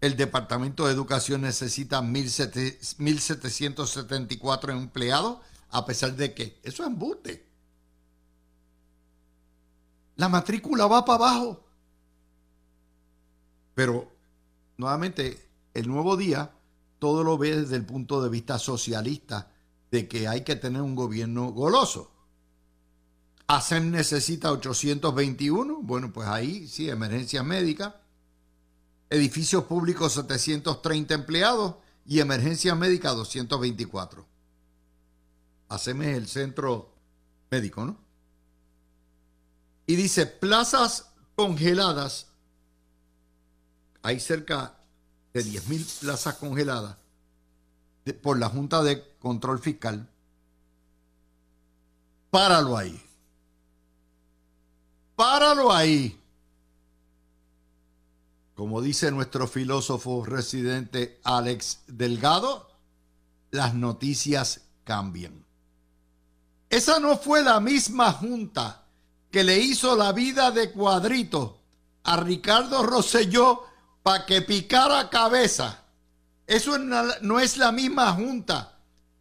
El 0.01 0.17
Departamento 0.17 0.87
de 0.87 0.93
Educación 0.93 1.43
necesita 1.43 2.01
1.774 2.01 4.71
empleados, 4.71 5.39
a 5.71 5.85
pesar 5.87 6.17
de 6.17 6.35
que 6.35 6.59
eso 6.63 6.83
es 6.83 6.89
embuste. 6.89 7.47
La 10.17 10.29
matrícula 10.29 10.87
va 10.87 11.05
para 11.05 11.25
abajo. 11.25 11.65
Pero, 13.81 14.13
nuevamente, 14.77 15.41
el 15.73 15.89
nuevo 15.89 16.15
día 16.19 16.53
todo 16.99 17.25
lo 17.25 17.39
ve 17.39 17.63
desde 17.63 17.77
el 17.77 17.87
punto 17.87 18.21
de 18.21 18.29
vista 18.29 18.59
socialista, 18.59 19.51
de 19.91 20.07
que 20.07 20.29
hay 20.29 20.45
que 20.45 20.55
tener 20.55 20.83
un 20.83 20.95
gobierno 20.95 21.47
goloso. 21.53 22.13
ASEM 23.47 23.91
necesita 23.91 24.53
821, 24.53 25.81
bueno, 25.81 26.13
pues 26.13 26.29
ahí 26.29 26.69
sí, 26.69 26.91
emergencia 26.91 27.43
médica. 27.43 28.03
Edificios 29.09 29.65
públicos 29.65 30.13
730 30.13 31.15
empleados 31.15 31.77
y 32.05 32.21
emergencia 32.21 32.75
médica 32.75 33.13
224. 33.13 34.27
ASEM 35.71 36.03
es 36.03 36.19
el 36.19 36.29
centro 36.29 36.93
médico, 37.51 37.87
¿no? 37.87 37.97
Y 39.87 39.97
dice, 39.97 40.27
plazas 40.27 41.15
congeladas. 41.35 42.30
Hay 44.03 44.21
cerca 44.21 44.75
de 45.33 45.45
10.000 45.45 46.01
plazas 46.01 46.35
congeladas 46.37 46.97
por 48.23 48.39
la 48.39 48.49
Junta 48.49 48.83
de 48.83 49.05
Control 49.19 49.59
Fiscal 49.59 50.09
páralo 52.31 52.77
ahí. 52.77 53.01
Páralo 55.17 55.73
ahí. 55.73 56.17
Como 58.55 58.81
dice 58.81 59.11
nuestro 59.11 59.47
filósofo 59.47 60.25
residente 60.25 61.21
Alex 61.25 61.81
Delgado, 61.87 62.71
las 63.51 63.75
noticias 63.75 64.63
cambian. 64.85 65.45
Esa 66.69 67.01
no 67.01 67.17
fue 67.17 67.43
la 67.43 67.59
misma 67.59 68.13
junta 68.13 68.85
que 69.31 69.45
le 69.45 69.59
hizo 69.59 69.97
la 69.97 70.13
vida 70.13 70.51
de 70.51 70.71
cuadrito 70.71 71.59
a 72.05 72.17
Ricardo 72.17 72.83
Rosselló 72.83 73.65
para 74.11 74.27
que 74.27 74.43
picara 74.43 75.09
cabeza. 75.09 75.85
Eso 76.45 76.79
no 76.79 77.39
es 77.39 77.57
la 77.57 77.71
misma 77.71 78.13
junta 78.13 78.77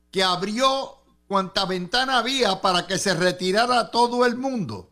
que 0.09 0.23
abrió 0.23 1.03
cuanta 1.27 1.65
ventana 1.65 2.17
había 2.17 2.59
para 2.59 2.87
que 2.87 2.97
se 2.97 3.13
retirara 3.13 3.91
todo 3.91 4.25
el 4.25 4.35
mundo. 4.35 4.89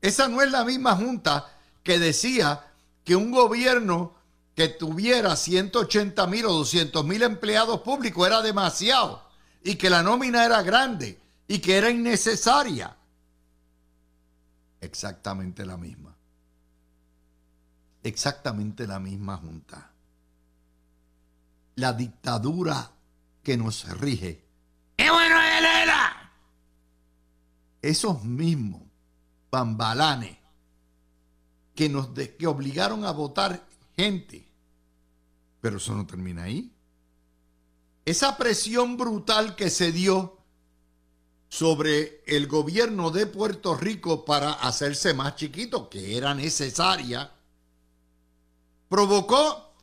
Esa 0.00 0.26
no 0.26 0.42
es 0.42 0.50
la 0.50 0.64
misma 0.64 0.96
junta 0.96 1.46
que 1.84 2.00
decía 2.00 2.64
que 3.04 3.14
un 3.14 3.30
gobierno 3.30 4.12
que 4.56 4.66
tuviera 4.66 5.36
180 5.36 6.26
mil 6.26 6.46
o 6.46 6.52
200 6.54 7.04
mil 7.04 7.22
empleados 7.22 7.82
públicos 7.82 8.26
era 8.26 8.42
demasiado 8.42 9.22
y 9.62 9.76
que 9.76 9.88
la 9.88 10.02
nómina 10.02 10.44
era 10.44 10.62
grande 10.62 11.20
y 11.46 11.60
que 11.60 11.76
era 11.76 11.90
innecesaria. 11.90 12.96
Exactamente 14.80 15.64
la 15.64 15.76
misma. 15.76 16.05
Exactamente 18.06 18.86
la 18.86 19.00
misma 19.00 19.36
junta. 19.36 19.90
La 21.74 21.92
dictadura 21.92 22.92
que 23.42 23.56
nos 23.56 23.84
rige. 23.98 24.44
¡Qué 24.96 25.10
bueno 25.10 25.42
era! 25.42 26.32
Esos 27.82 28.22
mismos 28.22 28.82
bambalanes 29.50 30.38
que 31.74 31.88
nos 31.88 32.10
que 32.10 32.46
obligaron 32.46 33.04
a 33.04 33.10
votar 33.10 33.66
gente. 33.96 34.48
Pero 35.60 35.78
eso 35.78 35.92
no 35.96 36.06
termina 36.06 36.44
ahí. 36.44 36.72
Esa 38.04 38.36
presión 38.36 38.96
brutal 38.96 39.56
que 39.56 39.68
se 39.68 39.90
dio 39.90 40.38
sobre 41.48 42.22
el 42.28 42.46
gobierno 42.46 43.10
de 43.10 43.26
Puerto 43.26 43.74
Rico 43.74 44.24
para 44.24 44.52
hacerse 44.52 45.12
más 45.12 45.34
chiquito, 45.34 45.90
que 45.90 46.16
era 46.16 46.34
necesaria, 46.34 47.32
provocó 48.88 49.74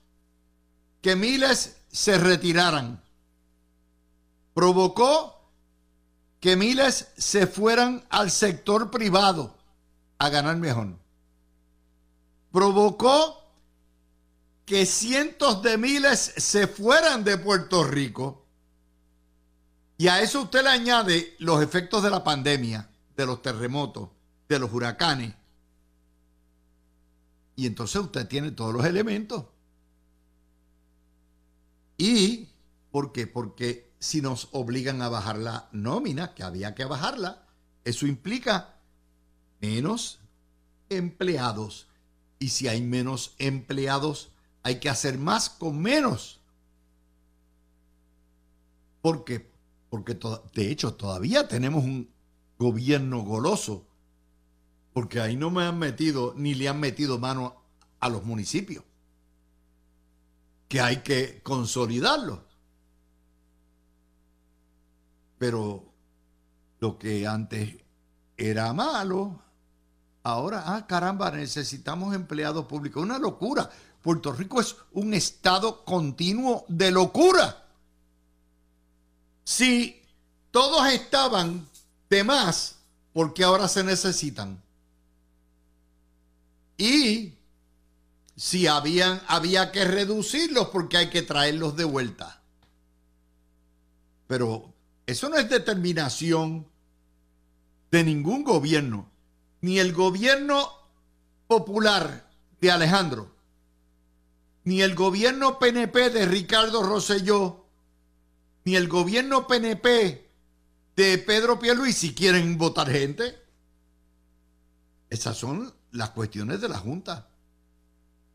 que 1.01 1.15
miles 1.15 1.77
se 1.91 2.17
retiraran. 2.17 3.03
Provocó 4.53 5.39
que 6.39 6.55
miles 6.55 7.07
se 7.17 7.47
fueran 7.47 8.05
al 8.09 8.31
sector 8.31 8.91
privado 8.91 9.55
a 10.17 10.29
ganar 10.29 10.57
mejor 10.57 11.03
provocó 12.53 13.41
que 14.63 14.85
cientos 14.85 15.63
de 15.63 15.77
miles 15.77 16.33
se 16.37 16.67
fueran 16.67 17.23
de 17.25 17.37
Puerto 17.37 17.83
Rico. 17.83 18.45
Y 19.97 20.07
a 20.07 20.21
eso 20.21 20.43
usted 20.43 20.63
le 20.63 20.69
añade 20.69 21.35
los 21.39 21.61
efectos 21.63 22.03
de 22.03 22.11
la 22.11 22.23
pandemia, 22.23 22.89
de 23.17 23.25
los 23.25 23.41
terremotos, 23.41 24.09
de 24.47 24.59
los 24.59 24.71
huracanes. 24.71 25.33
Y 27.55 27.67
entonces 27.67 28.01
usted 28.01 28.27
tiene 28.27 28.51
todos 28.51 28.73
los 28.73 28.85
elementos. 28.85 29.45
¿Y 31.97 32.49
por 32.91 33.11
qué? 33.11 33.27
Porque 33.27 33.91
si 33.99 34.21
nos 34.21 34.49
obligan 34.51 35.01
a 35.01 35.09
bajar 35.09 35.37
la 35.37 35.69
nómina, 35.71 36.33
que 36.33 36.43
había 36.43 36.75
que 36.75 36.85
bajarla, 36.85 37.47
eso 37.85 38.07
implica 38.07 38.75
menos 39.61 40.19
empleados 40.89 41.87
y 42.39 42.49
si 42.49 42.67
hay 42.67 42.81
menos 42.81 43.35
empleados, 43.37 44.31
hay 44.63 44.79
que 44.79 44.89
hacer 44.89 45.17
más 45.17 45.49
con 45.49 45.79
menos. 45.79 46.41
¿Por 49.01 49.23
qué? 49.23 49.49
Porque 49.89 50.17
de 50.53 50.71
hecho 50.71 50.93
todavía 50.95 51.47
tenemos 51.47 51.83
un 51.83 52.09
gobierno 52.57 53.21
goloso. 53.21 53.85
Porque 54.93 55.19
ahí 55.19 55.35
no 55.35 55.49
me 55.49 55.63
han 55.63 55.79
metido 55.79 56.33
ni 56.37 56.53
le 56.53 56.69
han 56.69 56.79
metido 56.79 57.19
mano 57.19 57.61
a 57.99 58.09
los 58.09 58.23
municipios. 58.23 58.83
Que 60.67 60.81
hay 60.81 60.97
que 60.97 61.41
consolidarlo. 61.43 62.43
Pero 65.37 65.91
lo 66.79 66.97
que 66.97 67.27
antes 67.27 67.75
era 68.37 68.71
malo, 68.73 69.43
Ahora, 70.23 70.63
ah, 70.65 70.87
caramba, 70.87 71.29
necesitamos 71.31 72.15
empleados 72.15 72.65
públicos. 72.65 73.03
Una 73.03 73.19
locura. 73.19 73.69
Puerto 74.01 74.31
Rico 74.31 74.61
es 74.61 74.75
un 74.93 75.13
estado 75.13 75.83
continuo 75.83 76.65
de 76.69 76.91
locura. 76.91 77.65
Si 79.43 80.01
todos 80.51 80.87
estaban 80.87 81.67
de 82.09 82.23
más, 82.23 82.75
¿por 83.11 83.33
qué 83.33 83.43
ahora 83.43 83.67
se 83.67 83.83
necesitan? 83.83 84.61
Y 86.77 87.35
si 88.35 88.67
habían, 88.67 89.21
había 89.27 89.71
que 89.71 89.85
reducirlos 89.85 90.69
porque 90.69 90.97
hay 90.97 91.09
que 91.09 91.21
traerlos 91.21 91.75
de 91.75 91.83
vuelta. 91.83 92.41
Pero 94.27 94.73
eso 95.05 95.29
no 95.29 95.37
es 95.37 95.49
determinación 95.49 96.67
de 97.91 98.03
ningún 98.03 98.43
gobierno 98.43 99.13
ni 99.63 99.79
el 99.79 99.93
gobierno 99.93 100.69
popular 101.47 102.29
de 102.59 102.69
Alejandro, 102.69 103.33
ni 104.65 104.81
el 104.81 104.93
gobierno 104.93 105.57
PNP 105.57 106.09
de 106.09 106.25
Ricardo 106.25 106.83
Rosselló, 106.83 107.65
ni 108.65 108.75
el 108.75 108.89
gobierno 108.89 109.47
PNP 109.47 110.27
de 110.97 111.17
Pedro 111.17 111.59
Pierluisi 111.59 112.13
quieren 112.13 112.57
votar 112.57 112.91
gente. 112.91 113.41
Esas 115.09 115.37
son 115.37 115.73
las 115.93 116.09
cuestiones 116.09 116.59
de 116.59 116.69
la 116.69 116.77
Junta. 116.77 117.27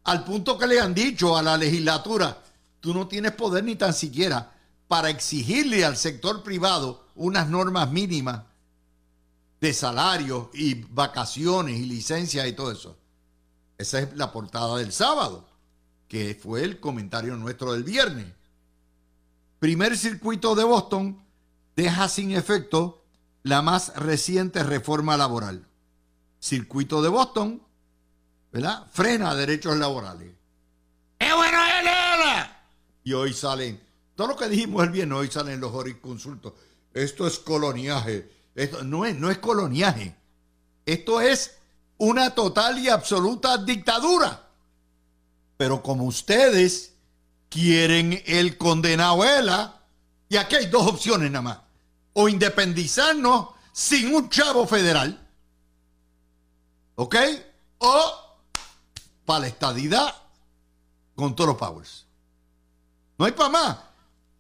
Al 0.04 0.24
punto 0.24 0.56
que 0.56 0.66
le 0.66 0.80
han 0.80 0.94
dicho 0.94 1.36
a 1.36 1.42
la 1.42 1.56
legislatura, 1.56 2.38
tú 2.80 2.94
no 2.94 3.06
tienes 3.06 3.32
poder 3.32 3.64
ni 3.64 3.76
tan 3.76 3.92
siquiera 3.92 4.52
para 4.86 5.10
exigirle 5.10 5.84
al 5.84 5.96
sector 5.96 6.42
privado 6.42 7.04
unas 7.14 7.48
normas 7.48 7.90
mínimas 7.90 8.42
de 9.60 9.74
salarios 9.74 10.48
y 10.54 10.74
vacaciones 10.74 11.78
y 11.78 11.84
licencias 11.84 12.46
y 12.46 12.52
todo 12.52 12.72
eso. 12.72 12.96
Esa 13.76 14.00
es 14.00 14.16
la 14.16 14.32
portada 14.32 14.78
del 14.78 14.92
sábado, 14.92 15.46
que 16.08 16.34
fue 16.34 16.64
el 16.64 16.80
comentario 16.80 17.36
nuestro 17.36 17.74
del 17.74 17.84
viernes. 17.84 18.26
Primer 19.58 19.96
circuito 19.96 20.54
de 20.54 20.64
Boston 20.64 21.22
deja 21.76 22.08
sin 22.08 22.30
efecto 22.32 23.04
la 23.42 23.62
más 23.62 23.94
reciente 23.96 24.62
reforma 24.62 25.16
laboral. 25.16 25.67
Circuito 26.38 27.02
de 27.02 27.08
Boston, 27.08 27.62
¿verdad? 28.52 28.86
Frena 28.92 29.34
derechos 29.34 29.76
laborales. 29.76 30.32
¡Qué 31.18 31.32
bueno 31.32 31.58
Y 33.04 33.12
hoy 33.12 33.32
salen, 33.32 33.80
todo 34.14 34.28
lo 34.28 34.36
que 34.36 34.48
dijimos 34.48 34.84
el 34.84 34.90
viernes, 34.90 35.18
hoy 35.18 35.28
salen 35.28 35.60
los 35.60 35.72
jurisconsultos. 35.72 36.52
Esto 36.92 37.26
es 37.26 37.38
coloniaje 37.38 38.38
esto 38.58 38.82
no 38.82 39.04
es, 39.04 39.14
no 39.16 39.30
es 39.30 39.38
coloniaje. 39.38 40.16
Esto 40.84 41.20
es 41.20 41.58
una 41.96 42.34
total 42.34 42.78
y 42.80 42.88
absoluta 42.88 43.56
dictadura. 43.56 44.48
Pero 45.56 45.80
como 45.80 46.04
ustedes 46.04 46.94
quieren 47.48 48.20
el 48.26 48.58
condenado 48.58 49.22
y 50.28 50.36
aquí 50.36 50.56
hay 50.56 50.66
dos 50.66 50.88
opciones 50.88 51.30
nada 51.30 51.42
más. 51.42 51.58
O 52.14 52.28
independizarnos 52.28 53.50
sin 53.72 54.12
un 54.12 54.28
chavo 54.28 54.66
federal. 54.66 55.27
¿Ok? 57.00 57.14
O 57.78 58.36
para 59.24 59.40
la 59.40 59.46
estadidad 59.46 60.12
con 61.14 61.36
todos 61.36 61.50
los 61.50 61.56
powers. 61.56 62.06
No 63.16 63.24
hay 63.24 63.32
para 63.32 63.50
más. 63.50 63.78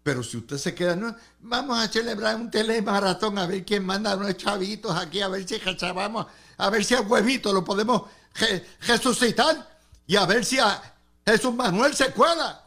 Pero 0.02 0.24
si 0.24 0.38
usted 0.38 0.58
se 0.58 0.74
queda, 0.74 0.96
no, 0.96 1.14
vamos 1.38 1.78
a 1.78 1.86
celebrar 1.86 2.34
un 2.34 2.50
telemaratón 2.50 3.38
a 3.38 3.46
ver 3.46 3.64
quién 3.64 3.86
manda 3.86 4.10
a 4.10 4.16
unos 4.16 4.36
chavitos 4.36 4.96
aquí, 4.96 5.20
a 5.20 5.28
ver 5.28 5.46
si 5.48 5.60
vamos, 5.94 6.26
a 6.56 6.70
ver 6.70 6.84
si 6.84 6.94
a 6.94 7.00
huevito 7.00 7.52
lo 7.52 7.62
podemos 7.62 8.02
resucitar 8.80 9.78
y 10.06 10.16
a 10.16 10.26
ver 10.26 10.44
si 10.44 10.58
a 10.58 10.82
Jesús 11.24 11.54
Manuel 11.54 11.94
se 11.94 12.10
cuela. 12.10 12.64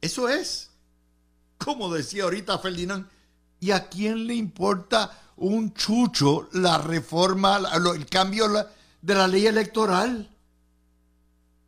Eso 0.00 0.26
es, 0.26 0.70
como 1.58 1.92
decía 1.92 2.24
ahorita 2.24 2.58
Ferdinand, 2.60 3.06
¿y 3.58 3.72
a 3.72 3.90
quién 3.90 4.26
le 4.26 4.34
importa 4.36 5.19
un 5.40 5.74
chucho 5.74 6.48
la 6.52 6.78
reforma, 6.78 7.60
el 7.94 8.06
cambio 8.06 8.48
de 9.02 9.14
la 9.14 9.26
ley 9.26 9.46
electoral? 9.46 10.30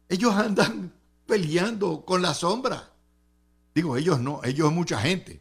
Ellos 0.08 0.35
andan 0.35 0.92
peleando 1.26 2.04
con 2.04 2.22
la 2.22 2.35
sombra. 2.35 2.90
Digo, 3.74 3.96
ellos 3.96 4.20
no, 4.20 4.40
ellos 4.44 4.72
mucha 4.72 5.00
gente. 5.00 5.40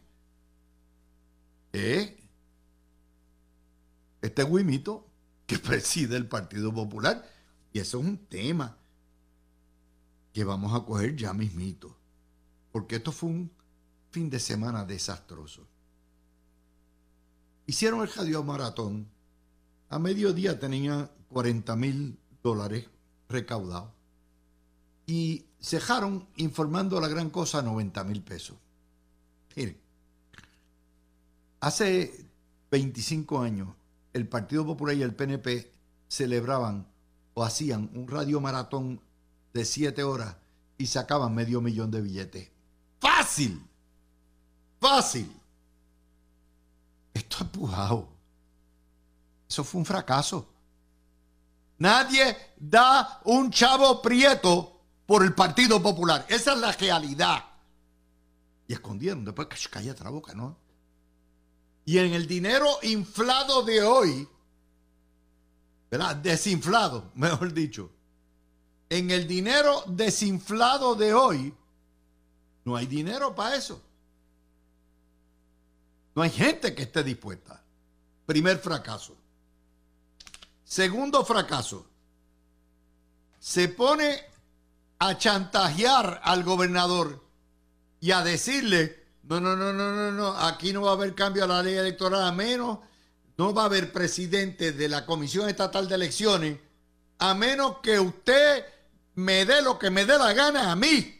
¿Eh? 1.73 2.17
este 4.21 4.43
Guimito 4.43 5.07
que 5.45 5.57
preside 5.59 6.15
el 6.15 6.27
Partido 6.27 6.73
Popular. 6.73 7.27
Y 7.73 7.79
eso 7.79 7.99
es 7.99 8.05
un 8.05 8.17
tema 8.17 8.77
que 10.33 10.43
vamos 10.43 10.73
a 10.73 10.85
coger 10.85 11.15
ya 11.15 11.33
mismito. 11.33 11.97
Porque 12.71 12.97
esto 12.97 13.11
fue 13.11 13.29
un 13.29 13.51
fin 14.11 14.29
de 14.29 14.39
semana 14.39 14.85
desastroso. 14.85 15.67
Hicieron 17.71 18.01
el 18.01 18.13
radio 18.13 18.43
maratón. 18.43 19.07
A 19.87 19.97
mediodía 19.97 20.59
tenían 20.59 21.09
40 21.29 21.73
mil 21.77 22.19
dólares 22.43 22.85
recaudados. 23.29 23.91
Y 25.05 25.45
cejaron 25.61 26.27
informando 26.35 26.99
la 26.99 27.07
gran 27.07 27.29
cosa 27.29 27.61
90 27.61 28.03
mil 28.03 28.21
pesos. 28.23 28.57
Miren, 29.55 29.77
hace 31.61 32.27
25 32.71 33.39
años 33.39 33.69
el 34.11 34.27
Partido 34.27 34.65
Popular 34.65 34.97
y 34.97 35.03
el 35.03 35.15
PNP 35.15 35.71
celebraban 36.09 36.85
o 37.35 37.45
hacían 37.45 37.89
un 37.93 38.05
radio 38.09 38.41
maratón 38.41 38.99
de 39.53 39.63
7 39.63 40.03
horas 40.03 40.35
y 40.77 40.87
sacaban 40.87 41.33
medio 41.33 41.61
millón 41.61 41.89
de 41.89 42.01
billetes. 42.01 42.49
Fácil, 42.99 43.65
fácil. 44.77 45.40
Esto 47.13 47.43
es 47.43 47.49
pujado. 47.49 48.09
Eso 49.49 49.63
fue 49.63 49.79
un 49.79 49.85
fracaso. 49.85 50.47
Nadie 51.77 52.37
da 52.57 53.21
un 53.25 53.51
chavo 53.51 54.01
prieto 54.01 54.79
por 55.05 55.23
el 55.23 55.33
Partido 55.33 55.81
Popular. 55.81 56.25
Esa 56.29 56.53
es 56.53 56.59
la 56.59 56.71
realidad. 56.71 57.43
Y 58.67 58.73
escondieron, 58.73 59.25
después 59.25 59.47
cállate 59.67 60.03
la 60.03 60.11
boca, 60.11 60.33
¿no? 60.33 60.57
Y 61.83 61.97
en 61.97 62.13
el 62.13 62.27
dinero 62.27 62.67
inflado 62.83 63.63
de 63.63 63.81
hoy, 63.81 64.29
¿verdad? 65.89 66.15
Desinflado, 66.15 67.11
mejor 67.15 67.51
dicho. 67.51 67.89
En 68.89 69.09
el 69.09 69.27
dinero 69.27 69.83
desinflado 69.87 70.95
de 70.95 71.13
hoy, 71.13 71.53
no 72.63 72.75
hay 72.75 72.85
dinero 72.85 73.33
para 73.33 73.55
eso. 73.55 73.81
No 76.15 76.21
hay 76.21 76.29
gente 76.29 76.75
que 76.75 76.83
esté 76.83 77.03
dispuesta. 77.03 77.63
Primer 78.25 78.59
fracaso. 78.59 79.17
Segundo 80.63 81.25
fracaso. 81.25 81.87
Se 83.39 83.67
pone 83.69 84.21
a 84.99 85.17
chantajear 85.17 86.21
al 86.23 86.43
gobernador 86.43 87.23
y 87.99 88.11
a 88.11 88.23
decirle, 88.23 89.03
no, 89.23 89.39
no, 89.39 89.55
no, 89.55 89.73
no, 89.73 89.91
no, 89.93 90.11
no, 90.11 90.37
aquí 90.37 90.73
no 90.73 90.83
va 90.83 90.91
a 90.91 90.93
haber 90.93 91.15
cambio 91.15 91.43
a 91.43 91.47
la 91.47 91.63
ley 91.63 91.75
electoral 91.75 92.23
a 92.23 92.31
menos, 92.31 92.79
no 93.37 93.53
va 93.53 93.63
a 93.63 93.65
haber 93.65 93.91
presidente 93.91 94.73
de 94.73 94.89
la 94.89 95.05
Comisión 95.05 95.49
Estatal 95.49 95.87
de 95.87 95.95
Elecciones, 95.95 96.59
a 97.17 97.33
menos 97.33 97.77
que 97.81 97.99
usted 97.99 98.65
me 99.15 99.45
dé 99.45 99.61
lo 99.61 99.79
que 99.79 99.89
me 99.89 100.05
dé 100.05 100.17
la 100.17 100.33
gana 100.33 100.71
a 100.71 100.75
mí. 100.75 101.19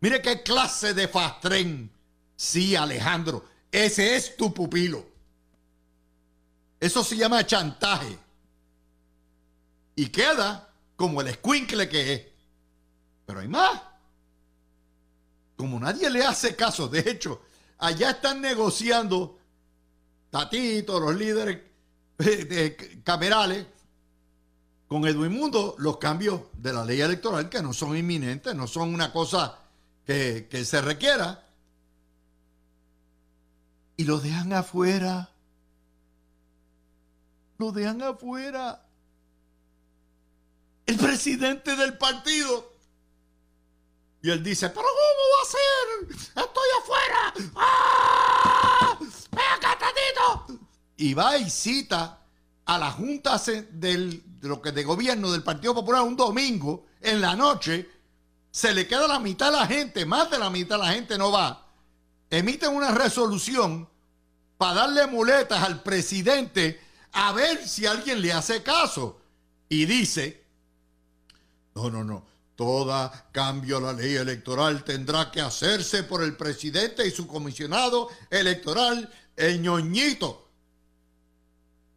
Mire 0.00 0.20
qué 0.20 0.42
clase 0.42 0.94
de 0.94 1.08
fastren. 1.08 1.90
Sí, 2.36 2.76
Alejandro, 2.76 3.44
ese 3.74 4.14
es 4.14 4.36
tu 4.36 4.54
pupilo. 4.54 5.04
Eso 6.78 7.02
se 7.02 7.16
llama 7.16 7.44
chantaje. 7.44 8.16
Y 9.96 10.10
queda 10.10 10.68
como 10.94 11.20
el 11.20 11.26
escuincle 11.26 11.88
que 11.88 12.12
es. 12.12 12.22
Pero 13.26 13.40
hay 13.40 13.48
más. 13.48 13.82
Como 15.56 15.80
nadie 15.80 16.08
le 16.08 16.24
hace 16.24 16.54
caso, 16.54 16.86
de 16.86 17.00
hecho, 17.00 17.42
allá 17.78 18.10
están 18.10 18.40
negociando 18.40 19.40
Tatito, 20.30 21.00
los 21.00 21.16
líderes 21.16 21.58
eh, 22.18 23.00
camerales, 23.02 23.66
con 24.86 25.04
Edwin 25.04 25.32
Mundo 25.32 25.74
los 25.78 25.96
cambios 25.98 26.42
de 26.58 26.72
la 26.72 26.84
ley 26.84 27.00
electoral 27.00 27.48
que 27.48 27.60
no 27.60 27.72
son 27.72 27.96
inminentes, 27.96 28.54
no 28.54 28.68
son 28.68 28.94
una 28.94 29.12
cosa 29.12 29.58
que, 30.06 30.46
que 30.48 30.64
se 30.64 30.80
requiera 30.80 31.43
y 33.96 34.04
lo 34.04 34.18
dejan 34.18 34.52
afuera. 34.52 35.30
Lo 37.58 37.72
dejan 37.72 38.02
afuera. 38.02 38.84
El 40.86 40.96
presidente 40.96 41.76
del 41.76 41.96
partido. 41.96 42.72
Y 44.22 44.30
él 44.30 44.42
dice, 44.42 44.68
pero 44.70 44.86
¿cómo 44.86 45.24
va 45.34 45.42
a 45.42 45.50
ser? 45.50 46.44
Estoy 46.44 46.68
afuera. 46.80 47.52
¡Ah! 47.56 48.98
¡Ven 49.00 50.58
Y 50.96 51.14
va 51.14 51.36
y 51.36 51.50
cita 51.50 52.20
a 52.64 52.78
la 52.78 52.90
Junta 52.90 53.38
de, 53.70 54.22
lo 54.40 54.62
que 54.62 54.72
de 54.72 54.82
gobierno 54.82 55.30
del 55.30 55.42
Partido 55.42 55.74
Popular 55.74 56.02
un 56.02 56.16
domingo 56.16 56.86
en 57.00 57.20
la 57.20 57.36
noche. 57.36 57.90
Se 58.50 58.72
le 58.72 58.86
queda 58.86 59.06
la 59.06 59.18
mitad 59.18 59.52
de 59.52 59.58
la 59.58 59.66
gente, 59.66 60.06
más 60.06 60.30
de 60.30 60.38
la 60.38 60.48
mitad 60.48 60.76
de 60.78 60.84
la 60.84 60.92
gente 60.92 61.18
no 61.18 61.30
va 61.30 61.63
emiten 62.38 62.74
una 62.74 62.90
resolución 62.90 63.88
para 64.58 64.80
darle 64.80 65.06
muletas 65.06 65.62
al 65.62 65.82
presidente 65.82 66.80
a 67.12 67.32
ver 67.32 67.66
si 67.66 67.86
alguien 67.86 68.20
le 68.20 68.32
hace 68.32 68.62
caso. 68.62 69.20
Y 69.68 69.86
dice, 69.86 70.44
no, 71.74 71.90
no, 71.90 72.04
no, 72.04 72.26
toda 72.56 73.28
cambio 73.32 73.78
a 73.78 73.80
la 73.80 73.92
ley 73.92 74.14
electoral 74.14 74.84
tendrá 74.84 75.30
que 75.30 75.40
hacerse 75.40 76.04
por 76.04 76.22
el 76.22 76.36
presidente 76.36 77.06
y 77.06 77.10
su 77.10 77.26
comisionado 77.26 78.08
electoral, 78.30 79.12
el 79.36 79.60
ñoñito. 79.60 80.48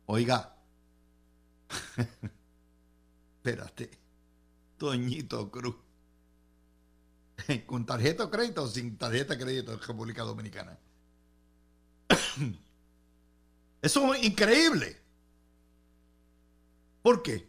Oiga, 0.05 0.55
espérate, 3.37 3.91
Toñito 4.77 5.49
Cruz. 5.51 5.86
¿Con 7.65 7.85
tarjeta 7.85 8.25
de 8.25 8.31
crédito 8.31 8.63
o 8.63 8.67
sin 8.67 8.97
tarjeta 8.97 9.35
de 9.35 9.43
crédito 9.43 9.73
en 9.73 9.79
República 9.79 10.23
Dominicana? 10.23 10.77
Eso 13.81 14.13
es 14.13 14.23
increíble. 14.23 14.97
¿Por 17.01 17.23
qué? 17.23 17.47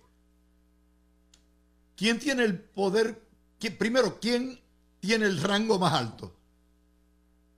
¿Quién 1.97 2.19
tiene 2.19 2.45
el 2.45 2.59
poder? 2.61 3.27
primero, 3.77 4.21
¿quién 4.21 4.61
tiene 5.01 5.27
el 5.27 5.43
rango 5.43 5.79
más 5.79 5.95
alto? 5.95 6.35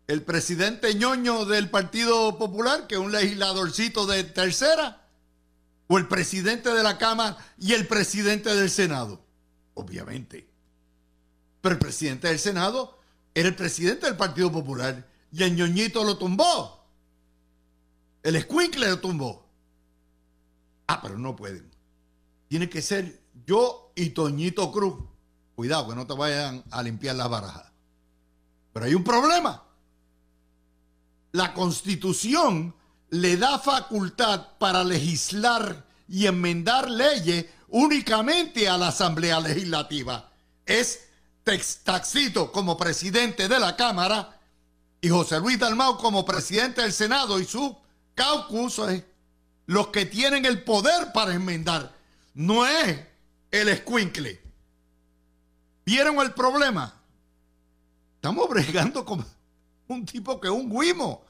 ¿El 0.06 0.22
presidente 0.22 0.94
ñoño 0.94 1.44
del 1.44 1.68
Partido 1.68 2.38
Popular, 2.38 2.86
que 2.86 2.94
es 2.94 3.00
un 3.00 3.12
legisladorcito 3.12 4.06
de 4.06 4.24
tercera? 4.24 5.06
¿O 5.88 5.98
el 5.98 6.08
presidente 6.08 6.70
de 6.70 6.82
la 6.82 6.98
Cámara 6.98 7.36
y 7.58 7.74
el 7.74 7.86
presidente 7.86 8.54
del 8.54 8.70
Senado? 8.70 9.22
Obviamente. 9.74 10.49
Pero 11.60 11.74
el 11.74 11.78
presidente 11.78 12.28
del 12.28 12.38
Senado 12.38 12.98
era 13.34 13.48
el 13.48 13.56
presidente 13.56 14.06
del 14.06 14.16
Partido 14.16 14.50
Popular 14.50 15.06
y 15.32 15.42
el 15.42 15.54
ñoñito 15.54 16.04
lo 16.04 16.16
tumbó. 16.16 16.84
El 18.22 18.36
escuincle 18.36 18.88
lo 18.88 18.98
tumbó. 18.98 19.46
Ah, 20.86 21.00
pero 21.00 21.18
no 21.18 21.36
pueden. 21.36 21.70
Tiene 22.48 22.68
que 22.68 22.82
ser 22.82 23.20
yo 23.46 23.92
y 23.94 24.10
Toñito 24.10 24.72
Cruz. 24.72 25.04
Cuidado, 25.54 25.88
que 25.88 25.94
no 25.94 26.06
te 26.06 26.14
vayan 26.14 26.64
a 26.70 26.82
limpiar 26.82 27.16
las 27.16 27.28
barajas. 27.28 27.70
Pero 28.72 28.86
hay 28.86 28.94
un 28.94 29.04
problema. 29.04 29.62
La 31.32 31.54
constitución 31.54 32.74
le 33.10 33.36
da 33.36 33.58
facultad 33.58 34.58
para 34.58 34.82
legislar 34.82 35.86
y 36.08 36.26
enmendar 36.26 36.90
leyes 36.90 37.46
únicamente 37.68 38.68
a 38.68 38.76
la 38.76 38.88
Asamblea 38.88 39.38
Legislativa. 39.40 40.32
Es 40.66 41.09
Taxito 41.84 42.52
como 42.52 42.76
presidente 42.76 43.48
de 43.48 43.58
la 43.58 43.76
Cámara 43.76 44.38
y 45.00 45.08
José 45.08 45.40
Luis 45.40 45.58
Dalmau 45.58 45.96
como 45.96 46.24
presidente 46.24 46.82
del 46.82 46.92
Senado 46.92 47.40
y 47.40 47.44
su 47.44 47.76
caucus 48.14 48.78
es 48.80 49.04
los 49.66 49.88
que 49.88 50.06
tienen 50.06 50.44
el 50.44 50.62
poder 50.62 51.12
para 51.12 51.32
enmendar. 51.32 51.92
No 52.34 52.66
es 52.66 53.00
el 53.50 53.68
escuincle. 53.68 54.40
¿Vieron 55.84 56.18
el 56.20 56.32
problema? 56.32 56.94
Estamos 58.16 58.48
bregando 58.48 59.04
con 59.04 59.24
un 59.88 60.04
tipo 60.04 60.40
que 60.40 60.48
es 60.48 60.52
un 60.52 60.70
guimo. 60.70 61.24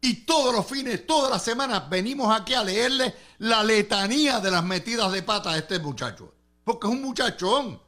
Y 0.00 0.26
todos 0.26 0.54
los 0.54 0.66
fines, 0.66 1.06
todas 1.06 1.30
las 1.30 1.42
semanas 1.42 1.88
venimos 1.88 2.34
aquí 2.34 2.54
a 2.54 2.62
leerle 2.62 3.14
la 3.38 3.62
letanía 3.62 4.38
de 4.40 4.50
las 4.50 4.62
metidas 4.62 5.10
de 5.12 5.22
pata 5.22 5.52
a 5.52 5.58
este 5.58 5.78
muchacho. 5.78 6.32
Porque 6.62 6.86
es 6.86 6.92
un 6.92 7.02
muchachón. 7.02 7.80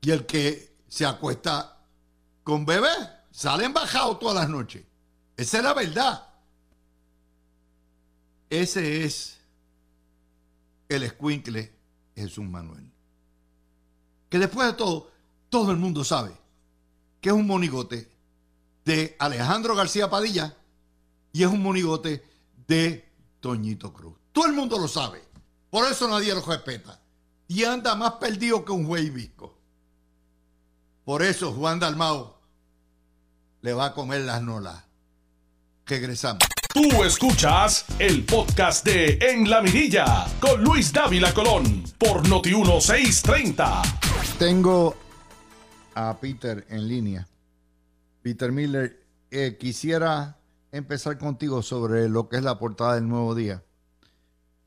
Y 0.00 0.10
el 0.10 0.26
que 0.26 0.76
se 0.88 1.04
acuesta 1.04 1.78
con 2.44 2.64
bebé 2.64 2.88
sale 3.30 3.64
embajado 3.64 4.16
todas 4.16 4.36
las 4.36 4.48
noches. 4.48 4.84
Esa 5.36 5.58
es 5.58 5.64
la 5.64 5.74
verdad. 5.74 6.28
Ese 8.50 9.04
es 9.04 9.38
el 10.88 11.02
escuincle 11.02 11.72
Jesús 12.14 12.44
Manuel. 12.44 12.90
Que 14.28 14.38
después 14.38 14.66
de 14.66 14.72
todo, 14.74 15.10
todo 15.48 15.70
el 15.70 15.76
mundo 15.76 16.04
sabe 16.04 16.32
que 17.20 17.28
es 17.30 17.34
un 17.34 17.46
monigote 17.46 18.10
de 18.84 19.16
Alejandro 19.18 19.74
García 19.74 20.08
Padilla 20.08 20.56
y 21.32 21.42
es 21.42 21.48
un 21.48 21.62
monigote 21.62 22.24
de 22.66 23.08
Toñito 23.40 23.92
Cruz. 23.92 24.16
Todo 24.32 24.46
el 24.46 24.52
mundo 24.52 24.78
lo 24.78 24.88
sabe. 24.88 25.22
Por 25.70 25.86
eso 25.90 26.08
nadie 26.08 26.34
lo 26.34 26.40
respeta. 26.40 27.00
Y 27.46 27.64
anda 27.64 27.94
más 27.94 28.12
perdido 28.12 28.64
que 28.64 28.72
un 28.72 28.84
güey 28.84 29.10
visco. 29.10 29.57
Por 31.08 31.22
eso 31.22 31.54
Juan 31.54 31.80
Dalmao 31.80 32.38
le 33.62 33.72
va 33.72 33.86
a 33.86 33.94
comer 33.94 34.20
las 34.20 34.42
nolas. 34.42 34.84
Regresamos. 35.86 36.44
Tú 36.74 37.02
escuchas 37.02 37.86
el 37.98 38.26
podcast 38.26 38.84
de 38.84 39.16
En 39.18 39.48
la 39.48 39.62
Mirilla 39.62 40.26
con 40.38 40.62
Luis 40.62 40.92
Dávila 40.92 41.32
Colón 41.32 41.82
por 41.96 42.28
Noti 42.28 42.50
1630. 42.54 43.80
Tengo 44.38 44.96
a 45.94 46.20
Peter 46.20 46.66
en 46.68 46.86
línea. 46.86 47.26
Peter 48.20 48.52
Miller, 48.52 49.02
eh, 49.30 49.56
quisiera 49.58 50.36
empezar 50.72 51.16
contigo 51.16 51.62
sobre 51.62 52.10
lo 52.10 52.28
que 52.28 52.36
es 52.36 52.42
la 52.42 52.58
portada 52.58 52.96
del 52.96 53.08
nuevo 53.08 53.34
día. 53.34 53.64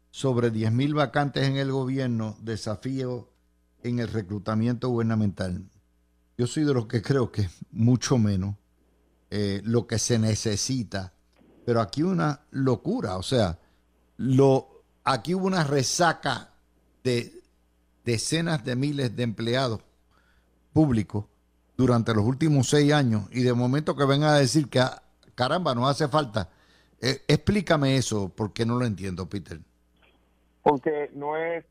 Sobre 0.10 0.52
10.000 0.52 0.96
vacantes 0.96 1.44
en 1.44 1.58
el 1.58 1.72
gobierno, 1.72 2.36
desafío 2.42 3.30
en 3.84 4.00
el 4.00 4.08
reclutamiento 4.08 4.90
gubernamental. 4.90 5.71
Yo 6.38 6.48
soy 6.48 6.64
de 6.64 6.74
los 6.74 6.88
que 6.88 7.02
creo 7.02 7.32
que 7.32 7.48
mucho 7.72 8.18
menos 8.18 8.56
eh, 9.30 9.62
lo 9.64 9.88
que 9.88 10.00
se 10.00 10.20
necesita. 10.20 11.14
Pero 11.66 11.82
aquí 11.82 12.04
una 12.04 12.42
locura, 12.52 13.18
o 13.18 13.24
sea, 13.24 13.60
lo, 14.18 14.84
aquí 15.04 15.36
hubo 15.36 15.48
una 15.48 15.64
resaca 15.64 16.50
de 17.04 17.32
decenas 18.04 18.64
de 18.66 18.76
miles 18.76 19.16
de 19.16 19.24
empleados 19.24 19.82
públicos 20.74 21.26
durante 21.78 22.14
los 22.14 22.26
últimos 22.26 22.70
seis 22.70 22.92
años 22.94 23.28
y 23.32 23.42
de 23.42 23.54
momento 23.54 23.96
que 23.96 24.06
venga 24.06 24.34
a 24.34 24.40
decir 24.40 24.70
que 24.70 24.84
caramba, 25.36 25.74
no 25.74 25.88
hace 25.88 26.08
falta. 26.08 26.50
Eh, 27.02 27.22
explícame 27.28 27.96
eso, 27.96 28.32
porque 28.36 28.66
no 28.66 28.78
lo 28.78 28.86
entiendo, 28.86 29.28
Peter. 29.28 29.60
Porque 30.62 31.10
no 31.14 31.36
es 31.36 31.66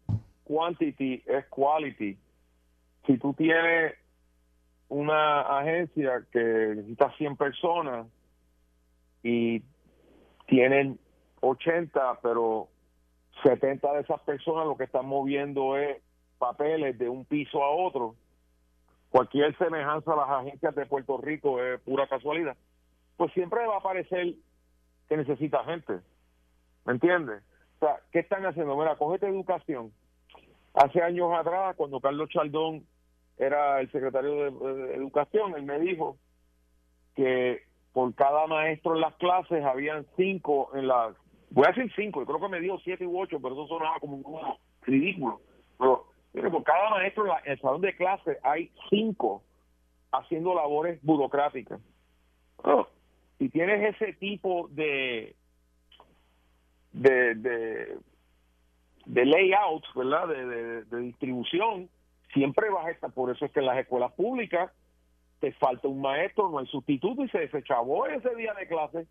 quantity, 0.44 1.22
es 1.26 1.44
quality. 1.46 2.18
Si 3.06 3.18
tú 3.18 3.32
tienes 3.34 3.94
una 4.90 5.42
agencia 5.42 6.26
que 6.32 6.40
necesita 6.40 7.10
100 7.16 7.36
personas 7.36 8.06
y 9.22 9.62
tienen 10.46 10.98
80, 11.40 12.18
pero 12.22 12.68
70 13.44 13.92
de 13.92 14.00
esas 14.00 14.20
personas 14.22 14.66
lo 14.66 14.76
que 14.76 14.84
están 14.84 15.06
moviendo 15.06 15.76
es 15.76 16.02
papeles 16.38 16.98
de 16.98 17.08
un 17.08 17.24
piso 17.24 17.62
a 17.62 17.70
otro, 17.70 18.16
cualquier 19.10 19.56
semejanza 19.58 20.12
a 20.12 20.16
las 20.16 20.28
agencias 20.28 20.74
de 20.74 20.86
Puerto 20.86 21.18
Rico 21.18 21.62
es 21.62 21.80
pura 21.82 22.08
casualidad, 22.08 22.56
pues 23.16 23.32
siempre 23.32 23.64
va 23.66 23.76
a 23.76 23.82
parecer 23.82 24.34
que 25.08 25.16
necesita 25.16 25.64
gente. 25.64 26.00
¿Me 26.84 26.94
entiendes? 26.94 27.42
O 27.76 27.86
sea, 27.86 28.00
¿qué 28.10 28.18
están 28.20 28.44
haciendo? 28.44 28.76
Mira, 28.76 28.96
cogete 28.96 29.28
educación. 29.28 29.92
Hace 30.74 31.00
años 31.00 31.30
atrás, 31.32 31.76
cuando 31.76 32.00
Carlos 32.00 32.28
Chaldón 32.30 32.84
era 33.40 33.80
el 33.80 33.90
secretario 33.90 34.34
de, 34.34 34.94
Educación, 34.94 35.54
él 35.56 35.62
me 35.62 35.78
dijo 35.80 36.18
que 37.16 37.62
por 37.92 38.14
cada 38.14 38.46
maestro 38.46 38.94
en 38.94 39.00
las 39.00 39.14
clases 39.16 39.64
habían 39.64 40.06
cinco 40.16 40.70
en 40.74 40.86
las... 40.86 41.16
Voy 41.50 41.64
a 41.66 41.72
decir 41.72 41.90
cinco, 41.96 42.20
yo 42.20 42.26
creo 42.26 42.40
que 42.40 42.48
me 42.48 42.60
dio 42.60 42.78
siete 42.84 43.06
u 43.06 43.18
ocho, 43.18 43.40
pero 43.40 43.54
eso 43.54 43.66
sonaba 43.66 43.98
como 43.98 44.16
un 44.16 44.56
ridículo. 44.82 45.40
Pero 46.32 46.50
por 46.50 46.62
cada 46.62 46.90
maestro 46.90 47.26
en, 47.26 47.32
el 47.44 47.60
salón 47.60 47.80
de 47.80 47.96
clase 47.96 48.38
hay 48.42 48.70
cinco 48.88 49.42
haciendo 50.12 50.54
labores 50.54 51.02
burocráticas. 51.02 51.80
Oh, 52.62 52.86
si 53.38 53.48
tienes 53.48 53.94
ese 53.94 54.12
tipo 54.12 54.68
de, 54.68 55.34
de, 56.92 57.96
de 59.06 59.24
layout, 59.24 59.82
¿verdad? 59.94 60.28
De, 60.28 60.84
de, 60.84 60.98
distribución, 61.00 61.88
siempre 62.32 62.70
vas 62.70 62.86
a 62.86 62.90
estar. 62.90 63.12
Por 63.12 63.30
eso 63.30 63.44
es 63.44 63.52
que 63.52 63.60
en 63.60 63.66
las 63.66 63.78
escuelas 63.78 64.12
públicas 64.12 64.70
te 65.40 65.52
falta 65.52 65.88
un 65.88 66.00
maestro, 66.00 66.50
no 66.50 66.58
hay 66.58 66.66
sustituto 66.66 67.24
y 67.24 67.28
se 67.30 67.38
desechabó 67.38 68.06
ese 68.06 68.34
día 68.34 68.54
de 68.54 68.68
clase. 68.68 69.06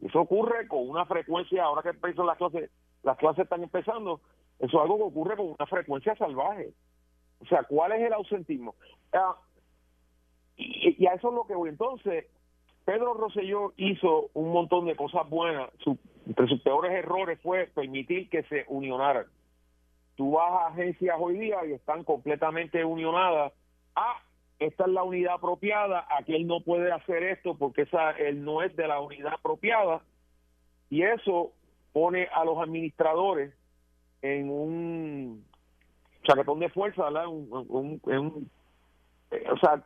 Eso 0.00 0.20
ocurre 0.20 0.66
con 0.68 0.88
una 0.88 1.06
frecuencia, 1.06 1.64
ahora 1.64 1.82
que 1.82 1.90
empiezan 1.90 2.26
las 2.26 2.38
clases, 2.38 2.70
las 3.02 3.16
clases 3.18 3.44
están 3.44 3.62
empezando, 3.62 4.20
eso 4.58 4.76
es 4.76 4.82
algo 4.82 4.96
que 4.96 5.02
ocurre 5.04 5.36
con 5.36 5.46
una 5.48 5.66
frecuencia 5.66 6.14
salvaje. 6.16 6.72
O 7.40 7.46
sea, 7.46 7.64
¿cuál 7.64 7.92
es 7.92 8.00
el 8.00 8.12
ausentismo? 8.12 8.74
Ah, 9.12 9.36
y, 10.56 11.06
a 11.06 11.14
eso 11.14 11.28
es 11.28 11.34
lo 11.34 11.46
que 11.46 11.54
voy. 11.54 11.68
Entonces, 11.68 12.26
Pedro 12.84 13.14
Rosselló 13.14 13.72
hizo 13.76 14.30
un 14.34 14.52
montón 14.52 14.86
de 14.86 14.96
cosas 14.96 15.28
buenas. 15.28 15.70
entre 16.26 16.46
sus 16.46 16.60
peores 16.62 16.92
errores 16.92 17.40
fue 17.42 17.66
permitir 17.66 18.28
que 18.28 18.44
se 18.44 18.64
unionaran. 18.68 19.26
Tú 20.22 20.30
vas 20.30 20.52
a 20.52 20.66
agencias 20.68 21.16
hoy 21.18 21.36
día 21.36 21.66
y 21.66 21.72
están 21.72 22.04
completamente 22.04 22.84
unionadas. 22.84 23.52
Ah, 23.96 24.22
esta 24.60 24.84
es 24.84 24.90
la 24.90 25.02
unidad 25.02 25.34
apropiada, 25.34 26.06
aquel 26.16 26.46
no 26.46 26.60
puede 26.60 26.92
hacer 26.92 27.24
esto 27.24 27.56
porque 27.58 27.82
esa, 27.82 28.12
él 28.12 28.44
no 28.44 28.62
es 28.62 28.76
de 28.76 28.86
la 28.86 29.00
unidad 29.00 29.32
apropiada. 29.32 30.00
Y 30.90 31.02
eso 31.02 31.50
pone 31.92 32.28
a 32.32 32.44
los 32.44 32.56
administradores 32.58 33.52
en 34.22 34.48
un 34.48 35.44
chaquetón 36.22 36.60
de 36.60 36.68
fuerza. 36.68 37.08
Un, 37.28 38.00
eh, 39.32 39.44
o 39.50 39.56
sea, 39.56 39.82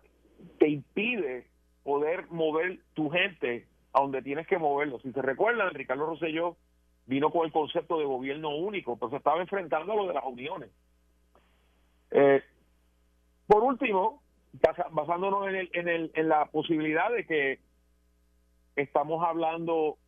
te 0.59 0.69
impide 0.69 1.47
poder 1.83 2.27
mover 2.31 2.81
tu 2.93 3.09
gente 3.09 3.67
a 3.95 4.03
donde 4.03 4.21
tienes 4.21 4.47
que 4.47 4.59
moverlo. 4.59 5.01
Si 5.01 5.13
se 5.13 5.23
recuerdan, 5.23 5.73
Ricardo 5.73 6.05
Rosselló 6.05 6.59
vino 7.07 7.31
con 7.31 7.47
el 7.47 7.53
concepto 7.53 7.99
de 7.99 8.05
gobierno 8.05 8.55
único, 8.57 8.97
pero 8.97 9.11
se 9.11 9.17
estaba 9.17 9.41
enfrentando 9.41 9.93
a 9.93 9.97
lo 9.97 10.07
de 10.07 10.15
las 10.15 10.25
uniones. 10.25 10.71
Eh, 12.11 12.43
por 13.47 13.63
último, 13.63 14.23
basándonos 14.91 15.49
en, 15.49 15.57
el, 15.57 15.71
en, 15.73 15.89
el, 15.89 16.11
en 16.15 16.29
la 16.29 16.47
posibilidad 16.47 17.11
de 17.11 17.27
que 17.27 17.61
estamos 18.75 19.25
hablando 19.25 19.99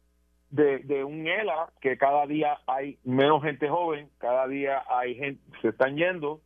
de, 0.50 1.04
un 1.04 1.26
ELA 1.26 1.70
que 1.80 1.98
cada 1.98 2.26
día 2.26 2.58
hay 2.66 2.98
menos 3.04 3.42
gente 3.42 3.68
joven, 3.68 4.10
cada 4.18 4.46
día 4.46 4.82
hay 4.88 5.14
gente, 5.14 5.42
se 5.60 5.68
están 5.68 5.96
yendo. 5.96 6.40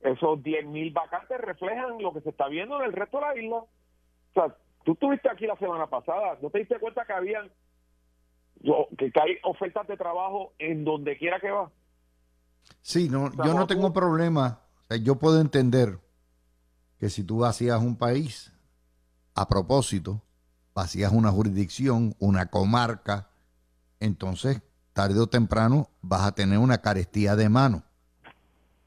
Esos 0.00 0.38
10.000 0.40 0.92
vacantes 0.92 1.40
reflejan 1.40 2.00
lo 2.00 2.12
que 2.12 2.20
se 2.20 2.30
está 2.30 2.48
viendo 2.48 2.78
en 2.78 2.86
el 2.86 2.92
resto 2.92 3.18
de 3.18 3.26
la 3.26 3.36
isla. 3.36 3.56
O 3.56 3.68
sea, 4.34 4.54
tú 4.84 4.92
estuviste 4.92 5.28
aquí 5.28 5.46
la 5.46 5.56
semana 5.56 5.86
pasada, 5.88 6.38
¿no 6.40 6.50
te 6.50 6.58
diste 6.58 6.78
cuenta 6.78 7.04
que 7.04 7.12
habían 7.12 7.50
que, 8.62 9.12
hay 9.20 9.36
ofertas 9.44 9.86
de 9.86 9.96
trabajo 9.96 10.52
en 10.58 10.84
donde 10.84 11.16
quiera 11.16 11.40
que 11.40 11.50
va? 11.50 11.70
Sí, 12.82 13.08
no, 13.08 13.30
yo 13.44 13.54
no 13.54 13.66
tengo 13.66 13.92
problema. 13.92 14.60
yo 15.02 15.16
puedo 15.16 15.40
entender 15.40 15.98
que 16.98 17.10
si 17.10 17.22
tú 17.22 17.44
hacías 17.44 17.80
un 17.80 17.96
país 17.96 18.52
a 19.34 19.48
propósito, 19.48 20.22
vacías 20.74 21.12
una 21.12 21.30
jurisdicción, 21.30 22.14
una 22.18 22.46
comarca, 22.46 23.30
entonces 24.00 24.62
tarde 24.92 25.20
o 25.20 25.28
temprano 25.28 25.88
vas 26.02 26.22
a 26.22 26.32
tener 26.32 26.58
una 26.58 26.78
carestía 26.78 27.36
de 27.36 27.48
mano. 27.48 27.84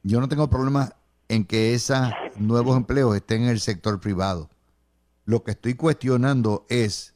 Yo 0.02 0.20
no 0.20 0.28
tengo 0.28 0.50
problema 0.50 0.94
en 1.28 1.44
que 1.44 1.74
esos 1.74 1.98
nuevos 2.36 2.76
empleos 2.76 3.16
estén 3.16 3.44
en 3.44 3.48
el 3.48 3.60
sector 3.60 4.00
privado. 4.00 4.50
Lo 5.24 5.42
que 5.42 5.52
estoy 5.52 5.74
cuestionando 5.74 6.66
es 6.68 7.14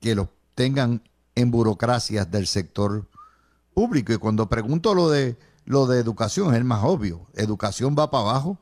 que 0.00 0.14
los 0.14 0.28
tengan 0.54 1.02
en 1.36 1.52
burocracias 1.52 2.28
del 2.28 2.48
sector 2.48 3.06
público. 3.72 4.12
Y 4.12 4.16
cuando 4.16 4.48
pregunto 4.48 4.92
lo 4.94 5.08
de 5.08 5.38
lo 5.64 5.86
de 5.86 6.00
educación, 6.00 6.54
es 6.54 6.64
más 6.64 6.82
obvio. 6.84 7.26
Educación 7.34 7.94
va 7.96 8.10
para 8.10 8.30
abajo, 8.30 8.58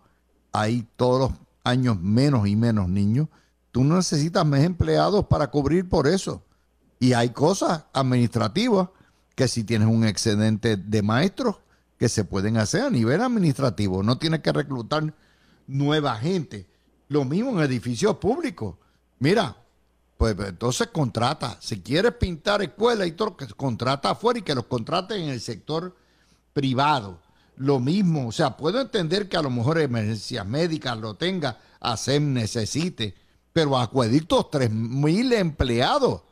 hay 0.52 0.86
todos 0.96 1.30
los 1.30 1.40
años 1.64 1.98
menos 1.98 2.46
y 2.46 2.56
menos 2.56 2.88
niños 2.88 3.28
tú 3.74 3.82
no 3.82 3.96
necesitas 3.96 4.46
más 4.46 4.60
empleados 4.60 5.26
para 5.26 5.50
cubrir 5.50 5.88
por 5.88 6.06
eso. 6.06 6.44
Y 7.00 7.12
hay 7.12 7.30
cosas 7.30 7.86
administrativas 7.92 8.90
que 9.34 9.48
si 9.48 9.64
tienes 9.64 9.88
un 9.88 10.04
excedente 10.04 10.76
de 10.76 11.02
maestros 11.02 11.56
que 11.98 12.08
se 12.08 12.22
pueden 12.22 12.56
hacer 12.56 12.82
a 12.82 12.90
nivel 12.90 13.20
administrativo. 13.20 14.04
No 14.04 14.16
tienes 14.16 14.42
que 14.42 14.52
reclutar 14.52 15.12
nueva 15.66 16.14
gente. 16.18 16.68
Lo 17.08 17.24
mismo 17.24 17.50
en 17.50 17.64
edificios 17.68 18.18
públicos. 18.18 18.76
Mira, 19.18 19.56
pues 20.32 20.48
entonces 20.48 20.88
contrata. 20.88 21.56
Si 21.60 21.82
quieres 21.82 22.12
pintar 22.14 22.62
escuelas 22.62 23.08
y 23.08 23.12
todo, 23.12 23.36
contrata 23.56 24.10
afuera 24.10 24.38
y 24.38 24.42
que 24.42 24.54
los 24.54 24.66
contraten 24.66 25.22
en 25.22 25.30
el 25.30 25.40
sector 25.40 25.94
privado. 26.52 27.20
Lo 27.56 27.78
mismo, 27.80 28.28
o 28.28 28.32
sea, 28.32 28.56
puedo 28.56 28.80
entender 28.80 29.28
que 29.28 29.36
a 29.36 29.42
lo 29.42 29.50
mejor 29.50 29.78
emergencias 29.78 30.46
médicas 30.46 30.96
lo 30.98 31.14
tenga, 31.14 31.58
ASEM 31.80 32.32
necesite, 32.32 33.14
pero 33.52 33.76
acueductos, 33.76 34.46
mil 34.70 35.32
empleados. 35.32 36.22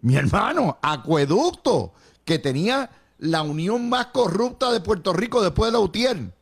Mi 0.00 0.16
hermano, 0.16 0.78
acueducto, 0.82 1.92
que 2.24 2.38
tenía 2.38 2.90
la 3.18 3.42
unión 3.42 3.88
más 3.88 4.06
corrupta 4.06 4.72
de 4.72 4.80
Puerto 4.80 5.12
Rico 5.12 5.42
después 5.42 5.70
de 5.70 5.78
la 5.78 5.84
UTIER. 5.84 6.34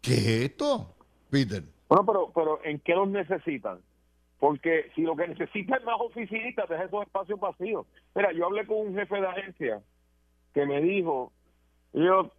¿Qué 0.00 0.14
es 0.14 0.50
esto, 0.50 0.94
Peter? 1.30 1.64
Bueno, 1.88 2.06
pero, 2.06 2.32
pero 2.34 2.60
¿en 2.64 2.78
qué 2.80 2.94
los 2.94 3.08
necesitan? 3.08 3.78
Porque 4.44 4.90
si 4.94 5.00
lo 5.00 5.16
que 5.16 5.26
necesita 5.26 5.76
es 5.76 5.84
más 5.84 5.98
oficinistas, 5.98 6.68
deja 6.68 6.84
esos 6.84 7.06
espacios 7.06 7.40
vacíos. 7.40 7.86
Mira, 8.14 8.30
yo 8.32 8.44
hablé 8.44 8.66
con 8.66 8.76
un 8.76 8.94
jefe 8.94 9.18
de 9.18 9.26
agencia 9.26 9.80
que 10.52 10.66
me 10.66 10.82
dijo, 10.82 11.32
yo 11.94 12.30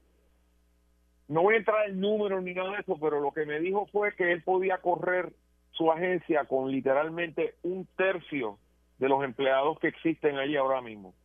no 1.28 1.41
voy 1.41 1.56
a 1.56 1.58
entrar 1.58 1.89
en 1.89 2.00
números 2.00 2.44
ni 2.44 2.54
nada 2.54 2.74
de 2.74 2.82
eso, 2.82 2.96
pero 3.02 3.22
lo 3.22 3.32
que 3.32 3.48
me 3.48 3.60
dijo 3.60 3.88
fue 3.88 4.13
que 4.13 4.32
él 4.32 4.44
podía 4.44 4.78
correr 4.78 5.34
su 5.72 5.91
agencia 5.91 6.46
con 6.46 6.70
literalmente 6.70 7.56
un 7.63 7.88
tercio 7.98 8.60
de 9.00 9.10
los 9.10 9.24
empleados 9.24 9.80
que 9.80 9.88
existen 9.88 10.38
allí 10.38 10.58
ahora 10.58 10.82
mismo. 10.82 11.15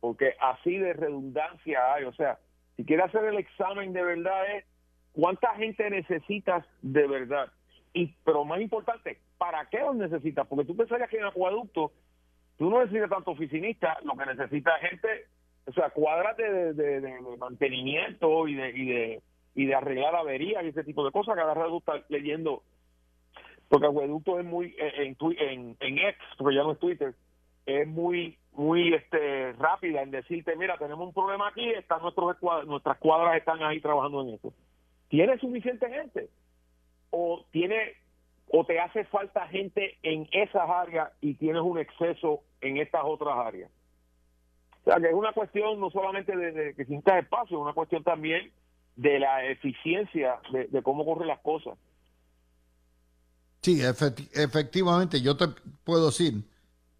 Porque 0.00 0.34
así 0.40 0.78
de 0.78 0.94
redundancia 0.94 1.92
hay. 1.92 2.04
O 2.04 2.14
sea, 2.14 2.38
si 2.78 2.86
quiere 2.86 3.02
hacer 3.02 3.22
el 3.22 3.36
examen 3.36 3.92
de 3.92 4.02
verdad 4.02 4.56
es 4.56 4.64
cuánta 5.12 5.54
gente 5.56 5.90
necesitas 5.90 6.64
de 6.80 7.06
verdad. 7.06 7.52
Y, 7.92 8.14
pero 8.24 8.46
más 8.46 8.62
importante, 8.62 9.18
¿para 9.38 9.66
qué 9.66 9.80
los 9.80 9.96
necesitas? 9.96 10.46
Porque 10.46 10.64
tú 10.64 10.76
pensarías 10.76 11.08
que 11.08 11.18
en 11.18 11.24
acueducto 11.24 11.92
tú 12.58 12.70
no 12.70 12.80
necesitas 12.80 13.10
tanto 13.10 13.32
oficinista, 13.32 13.98
lo 14.04 14.16
que 14.16 14.26
necesita 14.26 14.72
gente, 14.78 15.26
o 15.66 15.72
sea, 15.72 15.90
cuádrate 15.90 16.74
de, 16.74 17.20
mantenimiento 17.38 18.48
y 18.48 18.54
de, 18.54 18.70
y 18.70 18.86
de 18.86 19.22
y 19.56 19.64
de 19.64 19.74
arreglar 19.74 20.14
averías 20.14 20.62
y 20.64 20.68
ese 20.68 20.84
tipo 20.84 21.04
de 21.04 21.10
cosas. 21.10 21.34
Cada 21.34 21.54
rato 21.54 21.78
está 21.78 22.04
leyendo 22.08 22.62
porque 23.68 23.86
Acueducto 23.86 24.38
es 24.38 24.44
muy 24.44 24.76
eh, 24.78 24.92
en, 24.98 25.16
en, 25.20 25.76
en 25.80 25.98
X, 25.98 26.22
porque 26.38 26.54
ya 26.54 26.62
no 26.62 26.72
es 26.72 26.78
Twitter, 26.78 27.14
es 27.64 27.88
muy 27.88 28.38
muy 28.52 28.94
este 28.94 29.52
rápida 29.54 30.02
en 30.02 30.10
decirte, 30.10 30.56
mira, 30.56 30.78
tenemos 30.78 31.08
un 31.08 31.12
problema 31.12 31.48
aquí, 31.48 31.68
están 31.70 32.00
nuestros 32.02 32.36
nuestras 32.66 32.98
cuadras 32.98 33.36
están 33.36 33.62
ahí 33.62 33.80
trabajando 33.80 34.22
en 34.22 34.34
eso. 34.34 34.52
¿Tienes 35.08 35.40
suficiente 35.40 35.88
gente? 35.88 36.28
¿O 37.10 37.44
tiene 37.50 37.94
o 38.48 38.64
te 38.64 38.78
hace 38.78 39.04
falta 39.04 39.46
gente 39.48 39.98
en 40.02 40.28
esas 40.32 40.68
áreas 40.68 41.10
y 41.20 41.34
tienes 41.34 41.62
un 41.62 41.78
exceso 41.78 42.42
en 42.60 42.76
estas 42.78 43.02
otras 43.04 43.36
áreas? 43.36 43.70
O 44.82 44.90
sea, 44.90 45.00
que 45.00 45.08
es 45.08 45.14
una 45.14 45.32
cuestión 45.32 45.80
no 45.80 45.90
solamente 45.90 46.36
de, 46.36 46.52
de 46.52 46.74
que 46.74 46.84
sientas 46.84 47.22
espacio, 47.22 47.58
es 47.58 47.62
una 47.62 47.72
cuestión 47.72 48.04
también 48.04 48.52
de 48.94 49.18
la 49.18 49.44
eficiencia 49.44 50.40
de, 50.52 50.68
de 50.68 50.82
cómo 50.82 51.04
corren 51.04 51.28
las 51.28 51.40
cosas. 51.40 51.76
Sí, 53.62 53.82
efectivamente, 53.82 55.20
yo 55.20 55.36
te 55.36 55.48
puedo 55.82 56.06
decir, 56.06 56.44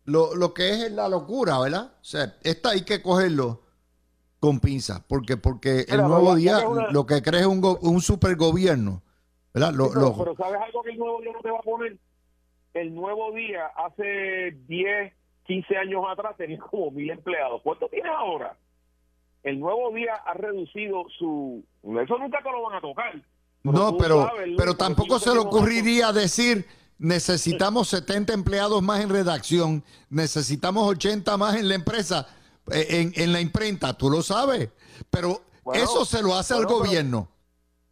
lo, 0.04 0.34
lo, 0.34 0.52
que 0.52 0.86
es 0.86 0.90
la 0.90 1.08
locura, 1.08 1.60
¿verdad? 1.60 1.92
O 2.00 2.04
sea, 2.04 2.36
esta 2.42 2.70
hay 2.70 2.82
que 2.82 3.00
cogerlo 3.00 3.62
con 4.40 4.58
pinza, 4.58 5.04
porque 5.06 5.36
porque 5.36 5.86
el 5.88 6.02
nuevo 6.02 6.34
día 6.34 6.58
lo 6.90 7.06
que 7.06 7.22
cree 7.22 7.42
es 7.42 7.46
un, 7.46 7.62
un 7.80 8.00
super 8.00 8.36
pero, 9.62 10.36
¿sabes 10.36 10.60
algo 10.60 10.82
que 10.82 10.90
el 10.90 10.98
nuevo 10.98 11.20
día 11.20 11.32
no 11.32 11.40
te 11.40 11.50
va 11.50 11.58
a 11.58 11.62
poner? 11.62 11.96
El 12.74 12.94
nuevo 12.94 13.32
día 13.32 13.66
hace 13.76 14.56
10, 14.66 15.12
15 15.46 15.76
años 15.76 16.02
atrás 16.08 16.36
tenía 16.36 16.58
como 16.58 16.90
mil 16.90 17.10
empleados. 17.10 17.62
¿Cuánto 17.62 17.88
tiene 17.88 18.08
ahora? 18.08 18.56
El 19.42 19.60
nuevo 19.60 19.90
día 19.92 20.14
ha 20.14 20.34
reducido 20.34 21.06
su... 21.18 21.64
Eso 21.82 22.18
nunca 22.18 22.42
te 22.42 22.50
lo 22.50 22.62
van 22.62 22.76
a 22.76 22.80
tocar 22.80 23.14
no, 23.72 23.96
pero, 23.96 24.30
pero 24.56 24.76
tampoco 24.76 25.18
se 25.18 25.32
le 25.32 25.38
ocurriría 25.38 26.12
decir 26.12 26.66
necesitamos 26.98 27.88
70 27.88 28.32
empleados 28.32 28.82
más 28.82 29.00
en 29.00 29.10
redacción, 29.10 29.84
necesitamos 30.08 30.88
80 30.88 31.36
más 31.36 31.56
en 31.56 31.68
la 31.68 31.74
empresa, 31.74 32.26
eh, 32.70 33.12
en, 33.14 33.32
la 33.32 33.40
imprenta, 33.40 33.92
tú 33.94 34.08
lo 34.08 34.22
sabes. 34.22 34.70
Pero 35.10 35.42
eso 35.74 36.04
se 36.04 36.22
lo 36.22 36.34
hace 36.34 36.54
al 36.54 36.66
gobierno. 36.66 37.28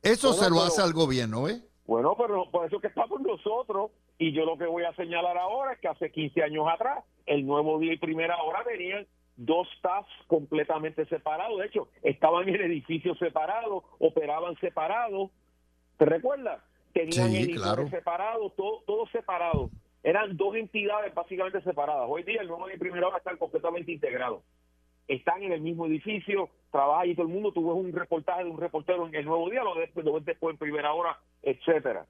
Eso 0.04 0.32
se 0.32 0.50
lo 0.50 0.62
hace 0.62 0.82
al 0.82 0.92
gobierno, 0.92 1.48
¿eh? 1.48 1.60
Bueno, 1.86 2.14
pero 2.16 2.50
por 2.50 2.66
eso 2.66 2.80
que 2.80 2.86
estamos 2.88 3.20
nosotros. 3.20 3.90
Y 4.16 4.32
yo 4.32 4.44
lo 4.44 4.56
que 4.56 4.66
voy 4.66 4.84
a 4.84 4.94
señalar 4.94 5.36
ahora 5.36 5.72
es 5.72 5.80
que 5.80 5.88
hace 5.88 6.10
15 6.10 6.42
años 6.42 6.66
atrás, 6.72 7.04
el 7.26 7.44
nuevo 7.44 7.78
día 7.80 7.92
y 7.92 7.98
primera 7.98 8.40
hora 8.42 8.62
tenían 8.64 9.06
dos 9.36 9.66
staffs 9.78 10.08
completamente 10.28 11.04
separados. 11.06 11.58
De 11.58 11.66
hecho, 11.66 11.88
estaban 12.02 12.48
en 12.48 12.56
edificios 12.56 13.18
separados, 13.18 13.82
operaban 13.98 14.56
separados 14.60 15.30
¿Te 15.96 16.04
recuerdas? 16.04 16.60
Tenían 16.92 17.34
editores 17.34 17.90
separados, 17.90 18.54
todo, 18.56 18.82
todo 18.86 19.06
separado. 19.08 19.70
Eran 20.02 20.36
dos 20.36 20.54
entidades 20.54 21.14
básicamente 21.14 21.60
separadas. 21.62 22.06
Hoy 22.08 22.22
día 22.22 22.40
el 22.40 22.48
nuevo 22.48 22.68
y 22.70 22.78
primera 22.78 23.08
hora 23.08 23.18
están 23.18 23.36
completamente 23.36 23.92
integrados. 23.92 24.42
Están 25.06 25.42
en 25.42 25.52
el 25.52 25.60
mismo 25.60 25.86
edificio, 25.86 26.48
trabaja 26.70 27.06
y 27.06 27.14
todo 27.14 27.26
el 27.26 27.32
mundo. 27.32 27.52
Ves 27.54 27.64
un 27.64 27.92
reportaje 27.92 28.44
de 28.44 28.50
un 28.50 28.58
reportero 28.58 29.06
en 29.06 29.14
el 29.14 29.24
nuevo 29.24 29.50
día, 29.50 29.62
lo 29.62 29.74
ves, 29.74 29.90
después 30.24 30.52
en 30.52 30.58
primera 30.58 30.92
hora, 30.92 31.18
etcétera. 31.42 32.06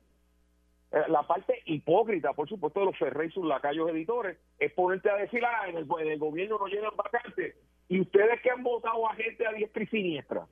Eh, 0.93 1.03
la 1.09 1.27
parte 1.27 1.61
hipócrita, 1.67 2.33
por 2.35 2.49
supuesto, 2.49 2.81
de 2.81 2.87
los 2.87 2.99
Ferrey 2.99 3.31
sus 3.31 3.45
lacayos 3.45 3.91
editores, 3.91 4.39
es 4.59 4.73
ponerte 4.73 5.11
a 5.11 5.17
decir, 5.17 5.45
ah, 5.45 5.69
en 5.69 5.77
el, 5.77 5.87
en 6.01 6.09
el 6.09 6.19
gobierno 6.19 6.59
no 6.59 6.67
llegan 6.67 6.93
vacantes. 6.97 7.57
Y 7.89 8.01
ustedes 8.01 8.41
que 8.43 8.51
han 8.51 8.63
votado 8.63 9.09
a 9.09 9.15
gente 9.15 9.47
a 9.47 9.53
diestra 9.53 9.83
y 9.83 9.87
siniestra. 9.89 10.47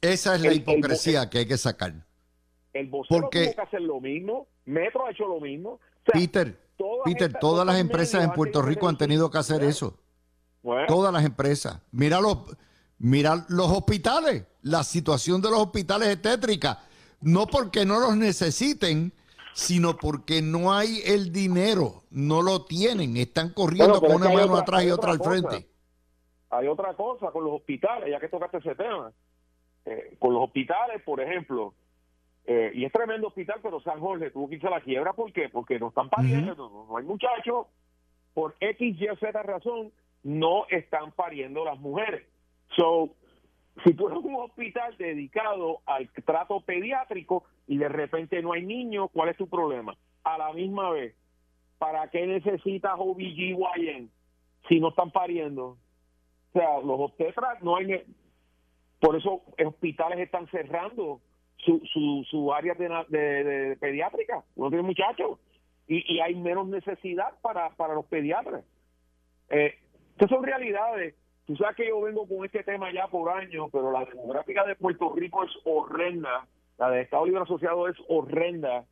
Esa 0.00 0.34
es 0.34 0.42
la 0.42 0.52
hipocresía 0.52 1.30
que 1.30 1.38
hay 1.38 1.48
que 1.48 1.56
sacar. 1.56 1.92
El 2.72 2.88
vocero 2.88 3.22
Porque, 3.22 3.44
tuvo 3.44 3.54
que 3.54 3.60
hacer 3.62 3.82
lo 3.82 4.00
mismo, 4.00 4.48
Metro 4.64 5.06
ha 5.06 5.12
hecho 5.12 5.26
lo 5.26 5.40
mismo. 5.40 5.78
Peter, 6.04 6.58
Peter, 7.04 7.32
todas 7.40 7.64
las 7.64 7.78
empresas 7.78 8.24
en 8.24 8.32
Puerto 8.32 8.60
Rico 8.62 8.88
han 8.88 8.98
tenido 8.98 9.30
que 9.30 9.38
hacer 9.38 9.62
eso. 9.62 9.98
Todas 10.88 11.12
las 11.12 11.24
empresas. 11.24 11.80
Mira 11.92 12.20
los, 12.20 12.38
mira 12.98 13.44
los 13.48 13.70
hospitales. 13.70 14.46
La 14.62 14.82
situación 14.82 15.42
de 15.42 15.50
los 15.50 15.60
hospitales 15.60 16.08
es 16.08 16.22
tétrica. 16.22 16.80
No 17.20 17.46
porque 17.46 17.84
no 17.84 18.00
los 18.00 18.16
necesiten, 18.16 19.12
sino 19.52 19.96
porque 19.96 20.40
no 20.42 20.72
hay 20.72 21.00
el 21.04 21.32
dinero. 21.32 22.02
No 22.10 22.42
lo 22.42 22.64
tienen. 22.64 23.16
Están 23.16 23.50
corriendo 23.50 24.00
con 24.00 24.16
una 24.16 24.30
mano 24.30 24.56
atrás 24.56 24.84
y 24.84 24.90
otra, 24.90 25.12
al 25.12 25.20
frente. 25.20 25.68
Hay 26.50 26.66
otra 26.66 26.94
cosa 26.94 27.30
con 27.30 27.44
los 27.44 27.54
hospitales, 27.54 28.10
ya 28.10 28.20
que 28.20 28.28
tocaste 28.28 28.58
ese 28.58 28.74
tema. 28.74 29.12
Eh, 29.84 30.16
con 30.18 30.32
los 30.32 30.44
hospitales, 30.44 31.02
por 31.02 31.20
ejemplo, 31.20 31.74
eh, 32.46 32.72
y 32.74 32.84
es 32.84 32.92
tremendo 32.92 33.28
hospital, 33.28 33.60
pero 33.62 33.80
San 33.80 34.00
Jorge 34.00 34.30
tuvo 34.30 34.48
que 34.48 34.56
irse 34.56 34.66
a 34.66 34.70
la 34.70 34.80
quiebra. 34.80 35.12
¿Por 35.12 35.32
qué? 35.32 35.48
Porque 35.48 35.78
no 35.78 35.88
están 35.88 36.08
pariendo, 36.10 36.54
no, 36.88 36.96
hay 36.96 37.04
muchachos. 37.04 37.66
Por 38.32 38.54
X, 38.60 39.00
Y, 39.00 39.06
Z 39.18 39.42
razón, 39.42 39.92
no 40.24 40.66
están 40.70 41.12
pariendo 41.12 41.64
las 41.64 41.78
mujeres. 41.78 42.26
So, 42.76 43.14
si 43.84 43.94
tú 43.94 44.08
eres 44.08 44.18
un 44.18 44.36
hospital 44.36 44.96
dedicado 44.96 45.80
al 45.86 46.08
trato 46.24 46.60
pediátrico 46.60 47.44
y 47.66 47.76
de 47.78 47.88
repente 47.88 48.42
no 48.42 48.52
hay 48.52 48.64
niños, 48.64 49.10
¿cuál 49.12 49.28
es 49.28 49.36
tu 49.36 49.48
problema? 49.48 49.96
A 50.24 50.38
la 50.38 50.52
misma 50.52 50.90
vez, 50.90 51.14
¿para 51.78 52.08
qué 52.10 52.26
necesitas 52.26 52.94
OBGYN 52.96 54.10
si 54.68 54.80
no 54.80 54.88
están 54.88 55.10
pariendo? 55.10 55.76
O 56.52 56.52
sea, 56.52 56.78
los 56.80 57.00
obstetras 57.00 57.62
no 57.62 57.76
hay... 57.76 58.02
Por 59.00 59.16
eso 59.16 59.42
hospitales 59.62 60.18
están 60.18 60.46
cerrando 60.48 61.20
su, 61.58 61.80
su, 61.92 62.24
su 62.30 62.52
área 62.54 62.74
de, 62.74 62.88
de, 63.08 63.76
pediátrica, 63.76 64.44
no 64.56 64.68
tiene 64.68 64.82
muchachos, 64.82 65.38
y, 65.86 66.14
y, 66.14 66.20
hay 66.20 66.34
menos 66.34 66.66
necesidad 66.68 67.38
para, 67.42 67.70
para 67.76 67.92
los 67.92 68.06
pediatras. 68.06 68.64
Eh, 69.50 69.74
estas 70.14 70.30
son 70.30 70.42
realidades. 70.42 71.14
Tú 71.46 71.56
sabes 71.56 71.76
que 71.76 71.88
yo 71.88 72.00
vengo 72.00 72.26
con 72.26 72.44
este 72.44 72.62
tema 72.62 72.90
ya 72.92 73.06
por 73.08 73.30
años, 73.30 73.68
pero 73.70 73.92
la 73.92 74.04
demográfica 74.04 74.64
de 74.64 74.76
Puerto 74.76 75.12
Rico 75.14 75.44
es 75.44 75.50
horrenda, 75.64 76.46
la 76.78 76.90
de 76.90 77.02
Estado 77.02 77.26
Libre 77.26 77.42
Asociado 77.42 77.86
es 77.88 77.96
horrenda, 78.08 78.84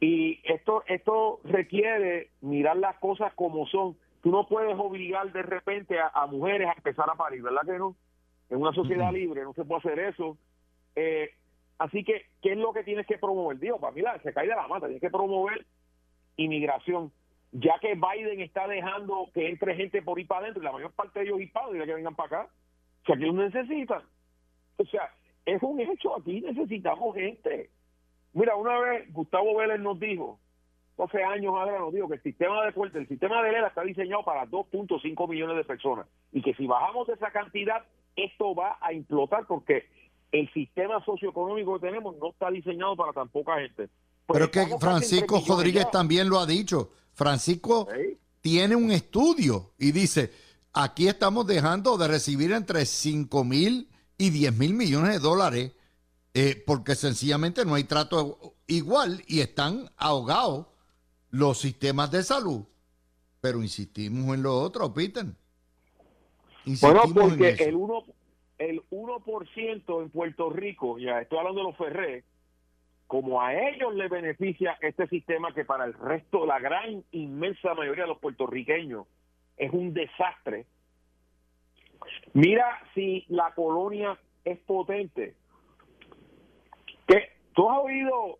y 0.00 0.40
esto, 0.44 0.82
esto 0.86 1.40
requiere 1.44 2.30
mirar 2.42 2.76
las 2.76 2.96
cosas 2.98 3.32
como 3.34 3.66
son. 3.68 3.96
Tú 4.22 4.30
no 4.30 4.46
puedes 4.46 4.76
obligar 4.78 5.32
de 5.32 5.42
repente 5.42 5.98
a, 5.98 6.08
a 6.08 6.26
mujeres 6.26 6.68
a 6.68 6.72
empezar 6.72 7.08
a 7.08 7.14
parir, 7.14 7.42
¿verdad 7.42 7.62
que 7.64 7.78
no? 7.78 7.96
En 8.50 8.60
una 8.60 8.72
sociedad 8.72 9.12
libre 9.12 9.42
no 9.42 9.54
se 9.54 9.64
puede 9.64 9.78
hacer 9.78 9.98
eso. 10.00 10.36
Eh, 10.96 11.30
Así 11.78 12.04
que, 12.04 12.26
¿qué 12.40 12.52
es 12.52 12.58
lo 12.58 12.72
que 12.72 12.84
tienes 12.84 13.06
que 13.06 13.18
promover? 13.18 13.58
Digo, 13.58 13.80
para 13.80 13.92
mí 13.92 14.02
se 14.22 14.32
cae 14.32 14.46
de 14.46 14.54
la 14.54 14.68
mata, 14.68 14.86
tienes 14.86 15.00
que 15.00 15.10
promover 15.10 15.66
inmigración, 16.36 17.12
ya 17.54 17.78
que 17.80 17.94
Biden 17.94 18.40
está 18.40 18.66
dejando 18.66 19.28
que 19.32 19.48
entre 19.48 19.76
gente 19.76 20.02
por 20.02 20.18
ir 20.18 20.26
para 20.26 20.42
adentro, 20.42 20.60
y 20.60 20.66
la 20.66 20.72
mayor 20.72 20.90
parte 20.92 21.20
de 21.20 21.26
ellos 21.26 21.40
hispanos, 21.40 21.74
y 21.74 21.78
que 21.78 21.94
vengan 21.94 22.16
para 22.16 22.40
acá, 22.40 22.50
si 23.06 23.12
aquí 23.12 23.22
los 23.22 23.34
necesitan. 23.34 24.02
O 24.76 24.84
sea, 24.86 25.08
es 25.46 25.62
un 25.62 25.80
hecho, 25.80 26.16
aquí 26.16 26.40
necesitamos 26.40 27.14
gente. 27.14 27.70
Mira, 28.32 28.56
una 28.56 28.78
vez 28.80 29.12
Gustavo 29.12 29.56
Vélez 29.56 29.78
nos 29.78 30.00
dijo, 30.00 30.40
12 30.96 31.22
años 31.22 31.54
ahora 31.54 31.78
nos 31.78 31.94
dijo 31.94 32.08
que 32.08 32.14
el 32.14 32.22
sistema 32.22 32.64
de 32.64 32.72
fuerte, 32.72 32.98
el 32.98 33.06
sistema 33.06 33.40
de 33.42 33.50
ELA 33.50 33.68
está 33.68 33.82
diseñado 33.82 34.24
para 34.24 34.46
2.5 34.46 35.28
millones 35.28 35.56
de 35.56 35.64
personas 35.64 36.06
y 36.32 36.42
que 36.42 36.54
si 36.54 36.66
bajamos 36.66 37.08
esa 37.08 37.30
cantidad, 37.30 37.84
esto 38.16 38.54
va 38.54 38.78
a 38.80 38.92
implotar 38.92 39.46
porque 39.46 39.86
el 40.32 40.52
sistema 40.52 41.04
socioeconómico 41.04 41.74
que 41.74 41.86
tenemos 41.86 42.16
no 42.16 42.30
está 42.30 42.50
diseñado 42.50 42.96
para 42.96 43.12
tan 43.12 43.28
poca 43.28 43.60
gente. 43.60 43.88
Pues 44.26 44.38
Pero 44.38 44.50
que 44.50 44.78
Francisco 44.78 45.40
Rodríguez 45.46 45.88
también 45.90 46.28
lo 46.28 46.40
ha 46.40 46.46
dicho. 46.46 46.90
Francisco 47.14 47.88
tiene 48.40 48.76
un 48.76 48.90
estudio 48.90 49.72
y 49.78 49.92
dice, 49.92 50.32
aquí 50.72 51.08
estamos 51.08 51.46
dejando 51.46 51.96
de 51.96 52.08
recibir 52.08 52.52
entre 52.52 52.84
5 52.84 53.44
mil 53.44 53.88
y 54.18 54.30
10 54.30 54.56
mil 54.56 54.74
millones 54.74 55.12
de 55.12 55.18
dólares 55.18 55.72
eh, 56.34 56.62
porque 56.66 56.96
sencillamente 56.96 57.64
no 57.64 57.74
hay 57.74 57.84
trato 57.84 58.56
igual 58.66 59.22
y 59.28 59.40
están 59.40 59.88
ahogados 59.96 60.66
los 61.30 61.58
sistemas 61.58 62.10
de 62.10 62.24
salud. 62.24 62.62
Pero 63.40 63.62
insistimos 63.62 64.34
en 64.34 64.42
lo 64.42 64.58
otro, 64.58 64.92
Peter. 64.92 65.26
bueno, 66.64 67.02
porque 67.14 67.50
el 67.50 67.76
1%, 67.76 68.04
el 68.58 68.82
1% 68.90 70.02
en 70.02 70.10
Puerto 70.10 70.50
Rico, 70.50 70.98
ya 70.98 71.20
estoy 71.20 71.38
hablando 71.38 71.60
de 71.60 71.66
los 71.68 71.76
Ferré, 71.76 72.24
como 73.06 73.40
a 73.40 73.54
ellos 73.54 73.94
les 73.94 74.10
beneficia 74.10 74.76
este 74.80 75.06
sistema 75.08 75.52
que 75.52 75.64
para 75.64 75.84
el 75.84 75.94
resto, 75.94 76.46
la 76.46 76.58
gran 76.58 77.04
inmensa 77.12 77.74
mayoría 77.74 78.04
de 78.04 78.08
los 78.08 78.18
puertorriqueños, 78.18 79.06
es 79.56 79.72
un 79.72 79.94
desastre. 79.94 80.66
Mira 82.32 82.80
si 82.94 83.24
la 83.28 83.52
colonia 83.54 84.18
es 84.44 84.58
potente. 84.60 85.34
¿Qué? 87.06 87.30
¿Tú 87.54 87.70
has 87.70 87.78
oído 87.78 88.38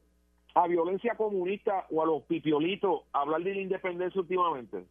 a 0.55 0.67
violencia 0.67 1.15
comunista 1.15 1.87
o 1.91 2.03
a 2.03 2.07
los 2.07 2.23
pipiolitos 2.25 3.03
hablar 3.13 3.43
de 3.43 3.55
la 3.55 3.61
independencia 3.61 4.21
últimamente? 4.21 4.85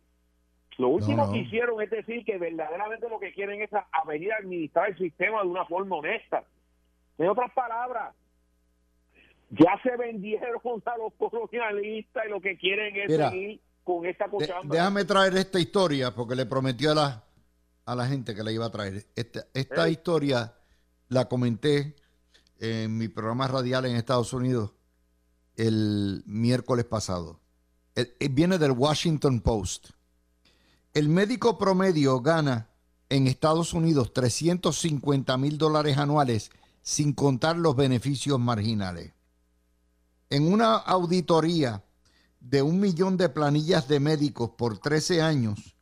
Lo 0.78 0.88
último 0.89 1.32
que 1.32 1.39
hicieron 1.39 1.82
es 1.82 1.89
decir 1.89 2.26
que 2.26 2.38
verdaderamente 2.38 3.07
lo 3.07 3.19
que 3.19 3.32
quieren 3.32 3.61
es 3.61 3.71
a, 3.74 3.86
venir 4.07 4.34
a 4.34 4.38
administrar 4.38 4.89
el 4.89 4.97
sistema 4.97 5.41
de 5.41 5.47
una 5.47 5.65
forma 5.65 5.97
honesta. 5.97 6.43
En 7.17 7.30
otras 7.30 7.51
palabras, 7.53 8.15
ya 9.60 9.80
se 9.84 9.95
vendieron 9.97 10.60
a 10.86 10.97
los 10.97 11.14
colonialistas 11.18 12.24
y 12.26 12.30
lo 12.30 12.41
que 12.41 12.58
quieren 12.58 12.95
es 12.95 13.16
seguir 13.16 13.62
con 13.84 14.06
esta 14.06 14.30
cochamba. 14.30 14.74
déjame 14.74 15.06
traer 15.06 15.36
esta 15.38 15.60
historia 15.60 16.14
porque 16.14 16.36
le 16.36 16.45
prometió 16.45 16.91
a 16.91 16.95
la, 16.95 17.24
a 17.86 17.95
la 17.95 18.08
gente 18.08 18.34
que 18.34 18.43
la 18.43 18.51
iba 18.51 18.66
a 18.66 18.72
traer. 18.72 19.06
Esta, 19.16 19.45
esta 19.54 19.89
historia 19.89 20.54
la 21.10 21.26
comenté 21.26 21.95
en 22.60 22.97
mi 22.97 23.10
programa 23.10 23.47
radial 23.47 23.86
en 23.86 23.95
Estados 23.95 24.34
Unidos 24.34 24.74
el 25.56 26.24
miércoles 26.26 26.86
pasado. 26.86 27.39
viene 28.32 28.58
del 28.58 28.72
Washington 28.72 29.41
Post. 29.41 29.89
El 30.93 31.10
médico 31.10 31.58
promedio 31.58 32.22
gana 32.22 32.70
en 33.10 33.28
Estados 33.28 33.74
Unidos 33.74 34.14
350 34.14 35.38
mil 35.38 35.58
dólares 35.58 35.97
anuales 35.97 36.51
sin 36.82 37.14
contar 37.14 37.58
los 37.58 37.76
beneficios 37.76 38.39
marginales. 38.39 39.14
En 40.34 40.51
una 40.51 40.77
auditoría 40.77 41.84
de 42.39 42.63
un 42.63 42.79
millón 42.79 43.17
de 43.17 43.29
planillas 43.29 43.88
de 43.88 43.99
médicos 43.99 44.49
por 44.57 44.79
13 44.79 45.21
años, 45.21 45.75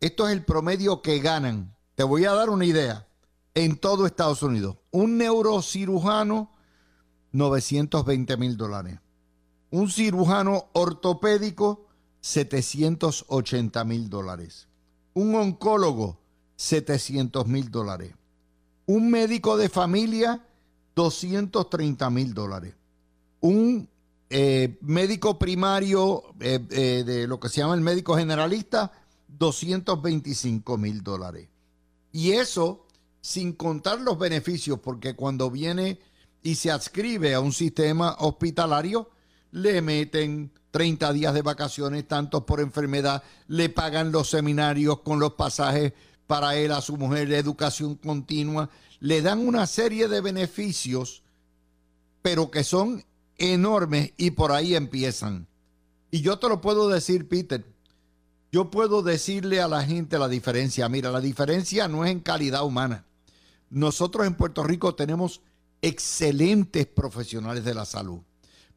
esto 0.00 0.26
es 0.26 0.32
el 0.32 0.44
promedio 0.44 1.00
que 1.00 1.20
ganan. 1.20 1.76
Te 1.94 2.02
voy 2.02 2.24
a 2.24 2.32
dar 2.32 2.50
una 2.50 2.64
idea. 2.64 3.06
En 3.54 3.76
todo 3.76 4.04
Estados 4.04 4.42
Unidos, 4.42 4.78
un 4.90 5.16
neurocirujano, 5.16 6.50
920 7.30 8.36
mil 8.36 8.56
dólares. 8.56 8.98
Un 9.70 9.88
cirujano 9.88 10.70
ortopédico, 10.72 11.86
780 12.20 13.84
mil 13.84 14.10
dólares. 14.10 14.66
Un 15.12 15.36
oncólogo, 15.36 16.18
700 16.56 17.46
mil 17.46 17.70
dólares. 17.70 18.12
Un 18.86 19.08
médico 19.08 19.56
de 19.56 19.68
familia, 19.68 20.44
230 20.96 22.10
mil 22.10 22.34
dólares. 22.34 22.74
Un 23.44 23.90
eh, 24.30 24.78
médico 24.80 25.38
primario 25.38 26.22
eh, 26.40 26.58
eh, 26.70 27.04
de 27.04 27.26
lo 27.26 27.38
que 27.38 27.50
se 27.50 27.60
llama 27.60 27.74
el 27.74 27.82
médico 27.82 28.16
generalista, 28.16 28.90
225 29.28 30.78
mil 30.78 31.02
dólares. 31.02 31.46
Y 32.10 32.30
eso 32.30 32.86
sin 33.20 33.52
contar 33.52 34.00
los 34.00 34.18
beneficios, 34.18 34.78
porque 34.80 35.14
cuando 35.14 35.50
viene 35.50 35.98
y 36.42 36.54
se 36.54 36.70
adscribe 36.70 37.34
a 37.34 37.40
un 37.40 37.52
sistema 37.52 38.16
hospitalario, 38.20 39.10
le 39.50 39.82
meten 39.82 40.50
30 40.70 41.12
días 41.12 41.34
de 41.34 41.42
vacaciones, 41.42 42.08
tantos 42.08 42.44
por 42.44 42.60
enfermedad, 42.60 43.22
le 43.48 43.68
pagan 43.68 44.10
los 44.10 44.30
seminarios 44.30 45.00
con 45.00 45.20
los 45.20 45.34
pasajes 45.34 45.92
para 46.26 46.56
él, 46.56 46.72
a 46.72 46.80
su 46.80 46.96
mujer, 46.96 47.30
educación 47.30 47.96
continua, 47.96 48.70
le 49.00 49.20
dan 49.20 49.46
una 49.46 49.66
serie 49.66 50.08
de 50.08 50.22
beneficios, 50.22 51.22
pero 52.22 52.50
que 52.50 52.64
son 52.64 53.04
enormes 53.38 54.12
y 54.16 54.32
por 54.32 54.52
ahí 54.52 54.74
empiezan. 54.74 55.46
Y 56.10 56.20
yo 56.20 56.38
te 56.38 56.48
lo 56.48 56.60
puedo 56.60 56.88
decir, 56.88 57.28
Peter, 57.28 57.64
yo 58.52 58.70
puedo 58.70 59.02
decirle 59.02 59.60
a 59.60 59.68
la 59.68 59.82
gente 59.82 60.18
la 60.18 60.28
diferencia. 60.28 60.88
Mira, 60.88 61.10
la 61.10 61.20
diferencia 61.20 61.88
no 61.88 62.04
es 62.04 62.12
en 62.12 62.20
calidad 62.20 62.64
humana. 62.64 63.04
Nosotros 63.68 64.26
en 64.26 64.36
Puerto 64.36 64.62
Rico 64.62 64.94
tenemos 64.94 65.40
excelentes 65.82 66.86
profesionales 66.86 67.64
de 67.64 67.74
la 67.74 67.84
salud, 67.84 68.20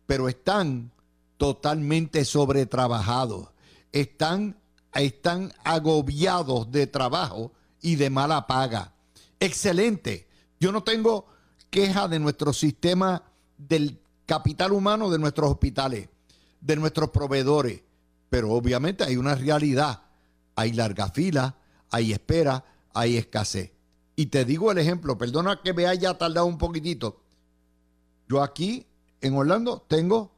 pero 0.07 0.27
están 0.27 0.91
totalmente 1.37 2.25
sobretrabajados, 2.25 3.49
están, 3.91 4.57
están 4.93 5.53
agobiados 5.63 6.71
de 6.71 6.87
trabajo 6.87 7.51
y 7.81 7.95
de 7.95 8.09
mala 8.09 8.47
paga. 8.47 8.93
Excelente. 9.39 10.27
Yo 10.59 10.71
no 10.71 10.83
tengo 10.83 11.27
queja 11.69 12.07
de 12.07 12.19
nuestro 12.19 12.51
sistema 12.51 13.23
del 13.57 13.99
capital 14.27 14.73
humano 14.73 15.09
de 15.09 15.17
nuestros 15.17 15.49
hospitales, 15.49 16.09
de 16.61 16.75
nuestros 16.75 17.09
proveedores, 17.09 17.81
pero 18.29 18.51
obviamente 18.51 19.03
hay 19.03 19.17
una 19.17 19.33
realidad. 19.33 20.03
Hay 20.55 20.73
larga 20.73 21.09
fila, 21.09 21.55
hay 21.89 22.11
espera, 22.11 22.63
hay 22.93 23.17
escasez. 23.17 23.71
Y 24.15 24.27
te 24.27 24.43
digo 24.43 24.71
el 24.71 24.79
ejemplo, 24.79 25.17
perdona 25.17 25.61
que 25.63 25.73
me 25.73 25.85
haya 25.87 26.17
tardado 26.17 26.45
un 26.45 26.57
poquitito. 26.57 27.21
Yo 28.27 28.43
aquí 28.43 28.85
en 29.21 29.35
Orlando 29.35 29.85
tengo 29.87 30.35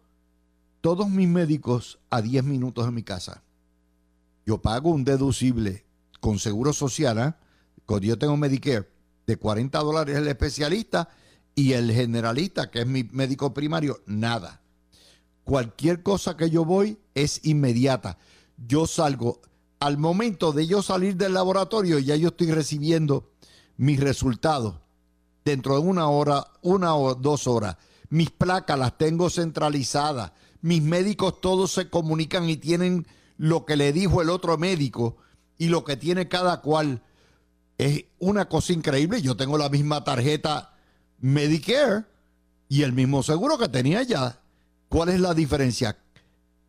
todos 0.82 1.10
mis 1.10 1.28
médicos 1.28 2.00
a 2.10 2.22
10 2.22 2.44
minutos 2.44 2.88
en 2.88 2.94
mi 2.94 3.04
casa. 3.04 3.44
Yo 4.46 4.62
pago 4.62 4.92
un 4.92 5.04
deducible 5.04 5.86
con 6.20 6.38
seguro 6.38 6.74
social, 6.74 7.18
¿eh? 7.18 7.34
yo 8.02 8.20
tengo 8.20 8.38
Medicare, 8.38 8.88
de 9.26 9.38
40 9.38 9.80
dólares 9.80 10.18
el 10.18 10.28
especialista 10.28 11.10
y 11.56 11.74
el 11.74 11.92
generalista, 11.92 12.72
que 12.72 12.82
es 12.82 12.88
mi 12.88 13.04
médico 13.04 13.54
primario, 13.54 14.02
nada. 14.06 14.62
Cualquier 15.44 16.04
cosa 16.04 16.38
que 16.38 16.50
yo 16.50 16.64
voy 16.66 17.00
es 17.16 17.42
inmediata. 17.44 18.18
Yo 18.58 18.88
salgo, 18.88 19.42
al 19.80 19.98
momento 19.98 20.52
de 20.52 20.68
yo 20.68 20.82
salir 20.82 21.16
del 21.16 21.34
laboratorio, 21.34 22.00
ya 22.00 22.16
yo 22.16 22.30
estoy 22.30 22.52
recibiendo 22.52 23.32
mis 23.78 24.00
resultados 24.00 24.76
dentro 25.44 25.76
de 25.76 25.82
una 25.82 26.08
hora, 26.10 26.46
una 26.62 26.96
o 26.96 27.16
dos 27.16 27.48
horas. 27.48 27.78
Mis 28.10 28.30
placas 28.30 28.78
las 28.78 28.98
tengo 28.98 29.30
centralizadas 29.30 30.32
mis 30.62 30.82
médicos 30.82 31.40
todos 31.40 31.72
se 31.72 31.90
comunican 31.90 32.50
y 32.50 32.58
tienen 32.58 33.08
lo 33.38 33.66
que 33.66 33.78
le 33.78 33.94
dijo 33.94 34.22
el 34.22 34.30
otro 34.30 34.58
médico 34.58 35.18
y 35.58 35.70
lo 35.70 35.84
que 35.84 35.98
tiene 35.98 36.28
cada 36.28 36.62
cual. 36.62 37.04
Es 37.78 38.06
una 38.20 38.50
cosa 38.50 38.74
increíble. 38.74 39.22
Yo 39.22 39.38
tengo 39.38 39.58
la 39.58 39.70
misma 39.70 40.04
tarjeta 40.04 40.74
Medicare 41.22 42.06
y 42.68 42.84
el 42.84 42.94
mismo 42.94 43.24
seguro 43.24 43.58
que 43.58 43.70
tenía 43.70 44.04
ya. 44.04 44.40
¿Cuál 44.88 45.10
es 45.10 45.20
la 45.20 45.34
diferencia? 45.34 45.98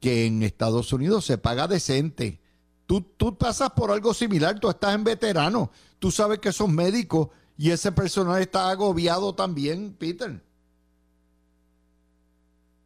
Que 0.01 0.26
en 0.26 0.42
Estados 0.42 0.92
Unidos 0.92 1.24
se 1.24 1.38
paga 1.38 1.68
decente. 1.68 2.40
Tú, 2.86 3.03
tú 3.03 3.36
pasas 3.36 3.70
por 3.70 3.90
algo 3.90 4.14
similar, 4.14 4.59
tú 4.59 4.68
estás 4.68 4.94
en 4.94 5.05
veterano, 5.05 5.70
tú 5.98 6.11
sabes 6.11 6.40
que 6.40 6.53
son 6.53 6.74
médicos 6.74 7.28
y 7.57 7.70
ese 7.70 7.92
personal 7.92 8.40
está 8.40 8.70
agobiado 8.70 9.34
también, 9.34 9.94
Peter. 9.94 10.42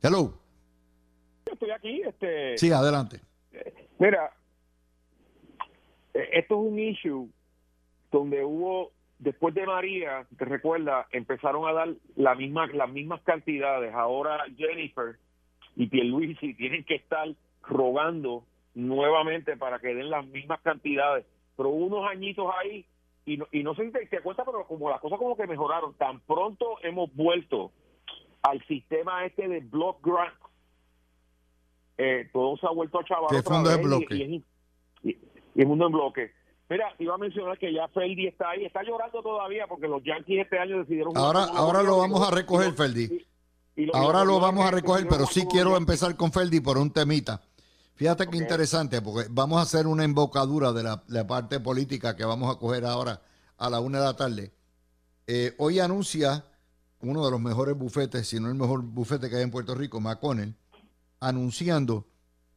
Hello 0.03 0.45
estoy 1.55 1.71
aquí. 1.71 2.03
Este, 2.03 2.59
sí, 2.59 2.71
adelante. 2.71 3.21
Mira, 3.99 4.33
esto 6.13 6.55
es 6.55 6.73
un 6.73 6.79
issue 6.79 7.29
donde 8.13 8.45
hubo, 8.45 8.93
después 9.25 9.55
de 9.55 9.67
María, 9.67 10.27
te 10.37 10.45
recuerda, 10.45 11.07
empezaron 11.11 11.67
a 11.67 11.73
dar 11.73 11.89
la 12.15 12.35
misma, 12.35 12.67
las 12.69 12.91
mismas 12.91 13.21
cantidades. 13.23 13.93
Ahora 13.95 14.45
Jennifer 14.57 15.17
y 15.75 15.87
Pierluisi 15.87 16.55
tienen 16.55 16.85
que 16.85 16.95
estar 16.97 17.29
rogando 17.63 18.45
nuevamente 18.75 19.57
para 19.57 19.79
que 19.79 19.95
den 19.95 20.11
las 20.11 20.27
mismas 20.27 20.61
cantidades. 20.61 21.25
Pero 21.57 21.71
unos 21.71 22.07
añitos 22.09 22.47
ahí 22.63 22.87
y 23.27 23.39
no, 23.39 23.47
y 23.51 23.63
no 23.63 23.75
sé 23.75 23.87
si 23.87 23.93
te, 23.93 24.07
te 24.07 24.21
cuenta, 24.21 24.45
pero 24.45 24.67
como 24.67 24.91
las 24.91 25.01
cosas 25.01 25.19
como 25.19 25.37
que 25.37 25.47
mejoraron, 25.47 25.95
tan 25.95 26.21
pronto 26.21 26.77
hemos 26.83 27.13
vuelto 27.15 27.73
al 28.43 28.63
sistema 28.67 29.25
este 29.25 29.49
de 29.49 29.61
block 29.61 30.07
grant 30.07 30.35
eh, 31.97 32.29
todo 32.33 32.57
se 32.57 32.67
ha 32.67 32.71
vuelto 32.71 32.99
a 32.99 33.05
chaval. 33.05 33.35
otra 33.35 33.77
bloque? 33.77 34.43
Y, 35.03 35.17
el 35.55 35.67
mundo 35.67 35.87
en 35.87 35.93
bloque. 35.93 36.33
Mira, 36.69 36.95
iba 36.99 37.15
a 37.15 37.19
mencionar 37.19 37.59
que 37.59 37.73
ya 37.73 37.89
Feldi 37.89 38.27
está 38.27 38.51
ahí, 38.51 38.65
está 38.65 38.83
llorando 38.83 39.23
todavía 39.23 39.67
porque 39.67 39.87
los 39.87 40.03
Yankees 40.03 40.45
este 40.45 40.59
año 40.59 40.79
decidieron... 40.79 41.17
Ahora, 41.17 41.45
ahora 41.45 41.83
lo 41.83 41.99
vamos 41.99 42.27
a 42.27 42.31
recoger, 42.31 42.73
Feldi. 42.73 43.25
ahora 43.93 44.25
lo 44.25 44.41
vamos 44.41 44.65
a 44.65 44.71
recoger, 44.71 45.07
pero 45.07 45.27
sí 45.27 45.47
quiero 45.51 45.77
empezar 45.77 46.17
con 46.17 46.33
Feldi 46.33 46.61
por 46.61 46.79
un 46.79 46.91
temita. 46.91 47.43
Fíjate 47.97 48.27
qué 48.27 48.39
interesante, 48.39 49.03
porque 49.03 49.29
vamos 49.31 49.59
a 49.59 49.63
hacer 49.63 49.87
una 49.87 50.05
embocadura 50.05 50.73
de 50.73 50.83
la, 50.83 51.27
parte 51.27 51.61
política 51.61 52.17
que 52.17 52.25
vamos 52.25 52.55
a 52.55 52.59
coger 52.59 52.87
ahora 52.87 53.21
a 53.59 53.71
la 53.71 53.81
una 53.81 53.99
de 53.99 54.05
la 54.05 54.17
tarde. 54.17 54.53
Eh, 55.27 55.55
hoy 55.59 55.79
anuncia 55.81 56.45
uno 57.01 57.25
de 57.25 57.31
los 57.31 57.41
mejores 57.41 57.77
bufetes, 57.77 58.27
si 58.27 58.41
no 58.41 58.49
el 58.49 58.55
mejor 58.55 58.83
bufete 58.83 59.29
que 59.29 59.37
hay 59.37 59.43
en 59.43 59.51
Puerto 59.51 59.75
Rico, 59.75 60.01
McConnell, 60.01 60.57
anunciando 61.21 62.09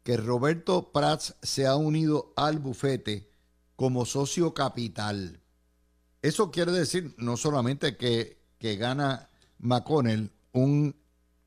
que 0.03 0.17
Roberto 0.17 0.91
Prats 0.91 1.35
se 1.41 1.67
ha 1.67 1.75
unido 1.75 2.33
al 2.35 2.59
bufete 2.59 3.29
como 3.77 4.05
socio 4.05 4.53
capital. 4.53 5.39
Eso 6.21 6.51
quiere 6.51 6.73
decir 6.73 7.15
no 7.17 7.37
solamente 7.37 7.95
que, 7.95 8.43
que 8.57 8.75
gana 8.75 9.29
McConnell, 9.59 10.33
un 10.51 10.95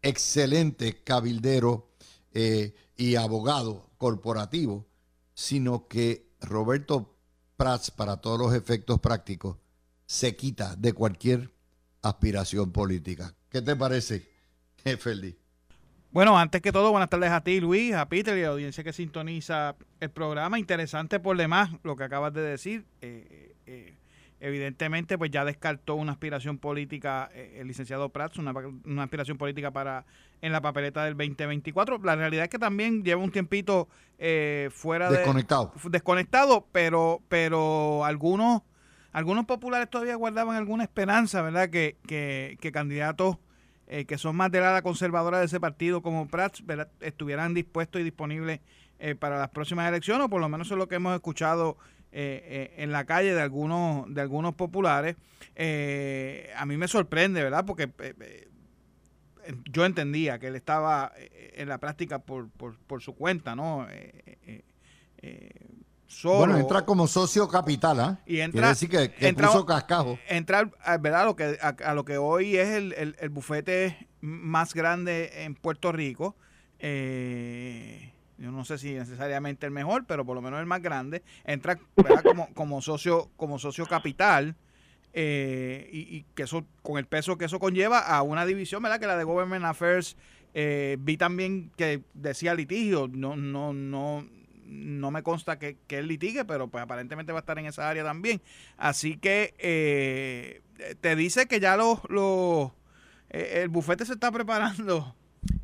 excelente 0.01 1.03
cabildero 1.03 1.91
eh, 2.33 2.75
y 2.97 3.17
abogado 3.17 3.91
corporativo, 3.99 4.87
sino 5.35 5.89
que 5.89 6.31
Roberto 6.41 7.19
Prats, 7.57 7.91
para 7.91 8.19
todos 8.19 8.39
los 8.39 8.55
efectos 8.55 9.01
prácticos, 9.01 9.57
se 10.07 10.37
quita 10.37 10.77
de 10.77 10.93
cualquier 10.93 11.53
aspiración 12.01 12.71
política. 12.71 13.35
¿Qué 13.49 13.61
te 13.61 13.75
parece, 13.75 14.27
Feliz? 14.99 15.40
Bueno, 16.13 16.37
antes 16.37 16.61
que 16.61 16.73
todo, 16.73 16.91
buenas 16.91 17.09
tardes 17.09 17.31
a 17.31 17.41
ti, 17.43 17.61
Luis, 17.61 17.95
a 17.95 18.09
Peter 18.09 18.37
y 18.37 18.41
a 18.41 18.47
la 18.47 18.53
audiencia 18.53 18.83
que 18.83 18.93
sintoniza 18.93 19.77
el 20.01 20.11
programa. 20.11 20.59
Interesante 20.59 21.21
por 21.21 21.37
demás 21.37 21.71
lo 21.85 21.95
que 21.95 22.03
acabas 22.03 22.35
de 22.35 22.41
decir. 22.41 22.85
Eh, 23.01 23.55
eh, 23.67 23.95
evidentemente, 24.41 25.17
pues 25.17 25.31
ya 25.31 25.45
descartó 25.45 25.95
una 25.95 26.11
aspiración 26.11 26.59
política 26.59 27.31
eh, 27.33 27.59
el 27.61 27.69
licenciado 27.69 28.09
Prats, 28.09 28.39
una, 28.39 28.53
una, 28.85 29.05
aspiración 29.05 29.39
política 29.39 29.71
para 29.71 30.05
en 30.41 30.51
la 30.51 30.61
papeleta 30.61 31.05
del 31.05 31.17
2024. 31.17 32.01
La 32.03 32.17
realidad 32.17 32.45
es 32.45 32.51
que 32.51 32.59
también 32.59 33.05
lleva 33.05 33.23
un 33.23 33.31
tiempito 33.31 33.89
fuera 34.73 35.11
desconectado. 35.13 35.73
de 35.85 35.91
desconectado, 35.91 36.67
pero 36.73 37.23
pero 37.29 38.05
algunos 38.05 38.63
algunos 39.13 39.45
populares 39.45 39.89
todavía 39.89 40.17
guardaban 40.17 40.57
alguna 40.57 40.83
esperanza, 40.83 41.41
¿verdad? 41.41 41.71
Que, 41.71 41.99
que, 42.09 42.59
que 42.61 42.73
candidatos 42.73 43.37
eh, 43.93 44.05
que 44.05 44.19
son 44.19 44.37
más 44.37 44.53
de 44.53 44.61
la 44.61 44.83
conservadora 44.83 45.41
de 45.41 45.47
ese 45.47 45.59
partido 45.59 46.01
como 46.01 46.29
Prats 46.29 46.63
estuvieran 47.01 47.55
dispuestos 47.55 48.01
y 48.01 48.05
disponibles 48.05 48.61
eh, 49.01 49.17
para 49.17 49.37
las 49.37 49.49
próximas 49.49 49.89
elecciones, 49.89 50.27
o 50.27 50.29
por 50.31 50.41
lo 50.41 50.49
menos 50.49 50.69
eso 50.69 50.75
es 50.75 50.79
lo 50.79 50.87
que 50.87 50.95
hemos 50.95 51.13
escuchado 51.13 51.77
eh, 52.13 52.73
en 52.77 52.93
la 52.93 53.05
calle 53.05 53.35
de 53.35 53.41
algunos, 53.41 54.07
de 54.15 54.21
algunos 54.21 54.55
populares. 54.55 55.17
a 55.57 56.67
mí 56.67 56.77
me 56.77 56.87
sorprende, 56.87 57.43
¿verdad? 57.43 57.65
Porque 57.67 57.91
yo 59.73 59.85
entendía 59.85 60.39
que 60.39 60.47
él 60.47 60.55
estaba 60.55 61.11
en 61.17 61.69
la 61.69 61.79
práctica 61.79 62.21
por, 62.21 62.49
por 62.49 63.03
su 63.03 63.17
cuenta, 63.17 63.57
¿no? 63.57 63.89
Bueno, 66.25 66.59
entra 66.59 66.85
como 66.85 67.07
socio 67.07 67.49
capital, 67.49 68.01
¿ah? 68.01 68.21
Y 68.27 68.41
entra, 68.41 68.53
Quiere 68.53 68.69
decir 68.69 68.89
que, 68.89 69.13
que 69.13 69.29
entra, 69.29 69.49
puso 69.49 69.65
cascajo. 69.65 70.19
Entra, 70.29 70.71
¿verdad? 71.01 71.25
Lo 71.25 71.37
que, 71.37 71.59
a, 71.61 71.95
lo 71.95 72.05
que 72.05 72.19
hoy 72.19 72.57
es 72.57 72.69
el, 72.69 73.17
el, 73.19 73.29
bufete 73.31 74.09
más 74.21 74.75
grande 74.75 75.45
en 75.45 75.55
Puerto 75.55 75.93
Rico. 75.93 76.37
Eh, 76.79 78.13
yo 78.39 78.51
no 78.51 78.65
sé 78.65 78.79
si 78.79 78.93
necesariamente 78.93 79.67
el 79.67 79.73
mejor, 79.73 80.05
pero 80.07 80.25
por 80.25 80.35
lo 80.35 80.43
menos 80.43 80.61
el 80.61 80.67
más 80.67 80.83
grande. 80.83 81.23
Entra 81.45 81.79
Como, 82.25 82.53
como, 82.55 82.83
socio, 82.83 83.31
como 83.37 83.59
socio 83.59 83.87
capital. 83.87 84.57
Eh, 85.13 85.89
y, 85.93 86.23
que 86.35 86.45
eso, 86.45 86.65
con 86.83 86.97
el 86.97 87.07
peso 87.07 87.37
que 87.37 87.45
eso 87.45 87.59
conlleva 87.59 87.99
a 87.99 88.23
una 88.23 88.47
división, 88.47 88.83
¿verdad? 88.83 89.01
Que 89.01 89.07
la 89.07 89.17
de 89.17 89.25
Government 89.25 89.65
Affairs, 89.65 90.17
eh, 90.55 90.97
vi 91.01 91.17
también 91.17 91.71
que 91.77 92.03
decía 92.15 92.55
litigio, 92.55 93.09
no, 93.13 93.37
no, 93.37 93.73
no, 93.73 94.25
no 94.71 95.11
me 95.11 95.23
consta 95.23 95.59
que, 95.59 95.77
que, 95.87 95.99
él 95.99 96.07
litigue, 96.07 96.45
pero 96.45 96.69
pues 96.69 96.83
aparentemente 96.83 97.33
va 97.33 97.39
a 97.39 97.41
estar 97.41 97.59
en 97.59 97.67
esa 97.67 97.89
área 97.89 98.05
también. 98.05 98.41
Así 98.77 99.17
que 99.17 99.55
eh, 99.59 100.63
te 101.01 101.17
dice 101.17 101.47
que 101.47 101.61
ya 101.61 101.77
los, 101.77 101.99
los 102.09 102.71
eh, 103.31 103.61
el 103.63 103.69
bufete 103.69 104.07
se 104.07 104.15
está 104.15 104.31
preparando, 104.31 105.15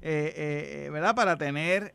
eh, 0.02 0.88
¿verdad? 0.92 1.14
Para 1.14 1.36
tener 1.36 1.94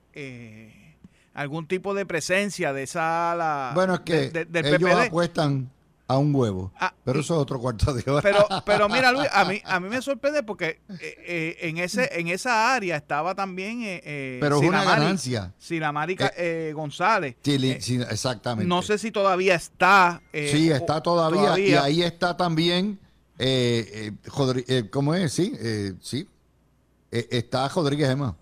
algún 1.33 1.67
tipo 1.67 1.93
de 1.93 2.05
presencia 2.05 2.73
de 2.73 2.83
esa 2.83 3.33
ala. 3.33 3.71
Bueno, 3.75 3.95
es 3.95 3.99
que 4.01 4.47
ellos 4.53 4.91
apuestan 4.91 5.69
a 6.11 6.17
un 6.17 6.35
huevo. 6.35 6.71
Ah, 6.79 6.93
pero 7.03 7.21
eso 7.21 7.35
es 7.35 7.39
otro 7.41 7.59
cuarto 7.59 7.93
de 7.93 8.09
hora. 8.09 8.21
Pero, 8.21 8.45
pero 8.65 8.89
mira, 8.89 9.11
Luis, 9.11 9.27
a 9.31 9.45
mí, 9.45 9.61
a 9.63 9.79
mí 9.79 9.89
me 9.89 10.01
sorprende 10.01 10.43
porque 10.43 10.81
eh, 10.89 11.15
eh, 11.25 11.57
en 11.61 11.77
ese 11.77 12.09
en 12.19 12.27
esa 12.27 12.73
área 12.73 12.97
estaba 12.97 13.33
también. 13.33 13.79
Eh, 13.83 14.37
pero 14.41 14.61
es 14.61 14.67
una 14.67 14.83
ganancia. 14.83 15.53
Silamari 15.57 16.17
González. 16.73 17.35
Sí, 17.41 18.01
exactamente. 18.09 18.67
No 18.67 18.81
sé 18.81 18.97
si 18.97 19.11
todavía 19.11 19.55
está. 19.55 20.21
sí, 20.33 20.69
está 20.69 21.01
todavía, 21.01 21.57
Y 21.57 21.73
ahí 21.73 22.03
está 22.03 22.35
también. 22.35 22.99
¿Cómo 24.91 25.15
es? 25.15 25.33
Sí, 25.33 25.53
sí. 26.01 26.27
está 27.09 27.67
Rodríguez 27.69 28.09
Emma. 28.09 28.35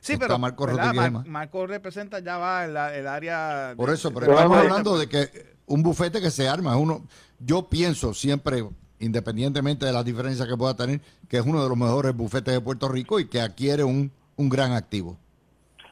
Sí, 0.00 0.16
pero 0.16 0.38
Marco 0.38 0.66
Rodríguez 0.66 1.10
Marco 1.26 1.66
representa 1.66 2.20
ya 2.20 2.38
va 2.38 2.64
el, 2.64 2.76
el 2.76 3.08
área. 3.08 3.74
Por 3.76 3.90
eso, 3.90 4.12
pero 4.12 4.32
estamos 4.32 4.58
hablando 4.58 4.96
de 4.96 5.08
que 5.08 5.55
un 5.66 5.82
bufete 5.82 6.20
que 6.20 6.30
se 6.30 6.48
arma. 6.48 6.76
Uno, 6.76 7.02
yo 7.38 7.68
pienso 7.68 8.14
siempre, 8.14 8.64
independientemente 8.98 9.86
de 9.86 9.92
las 9.92 10.04
diferencias 10.04 10.48
que 10.48 10.56
pueda 10.56 10.76
tener, 10.76 11.00
que 11.28 11.38
es 11.38 11.46
uno 11.46 11.62
de 11.62 11.68
los 11.68 11.78
mejores 11.78 12.14
bufetes 12.14 12.54
de 12.54 12.60
Puerto 12.60 12.88
Rico 12.88 13.20
y 13.20 13.28
que 13.28 13.40
adquiere 13.40 13.84
un, 13.84 14.10
un 14.36 14.48
gran 14.48 14.72
activo. 14.72 15.16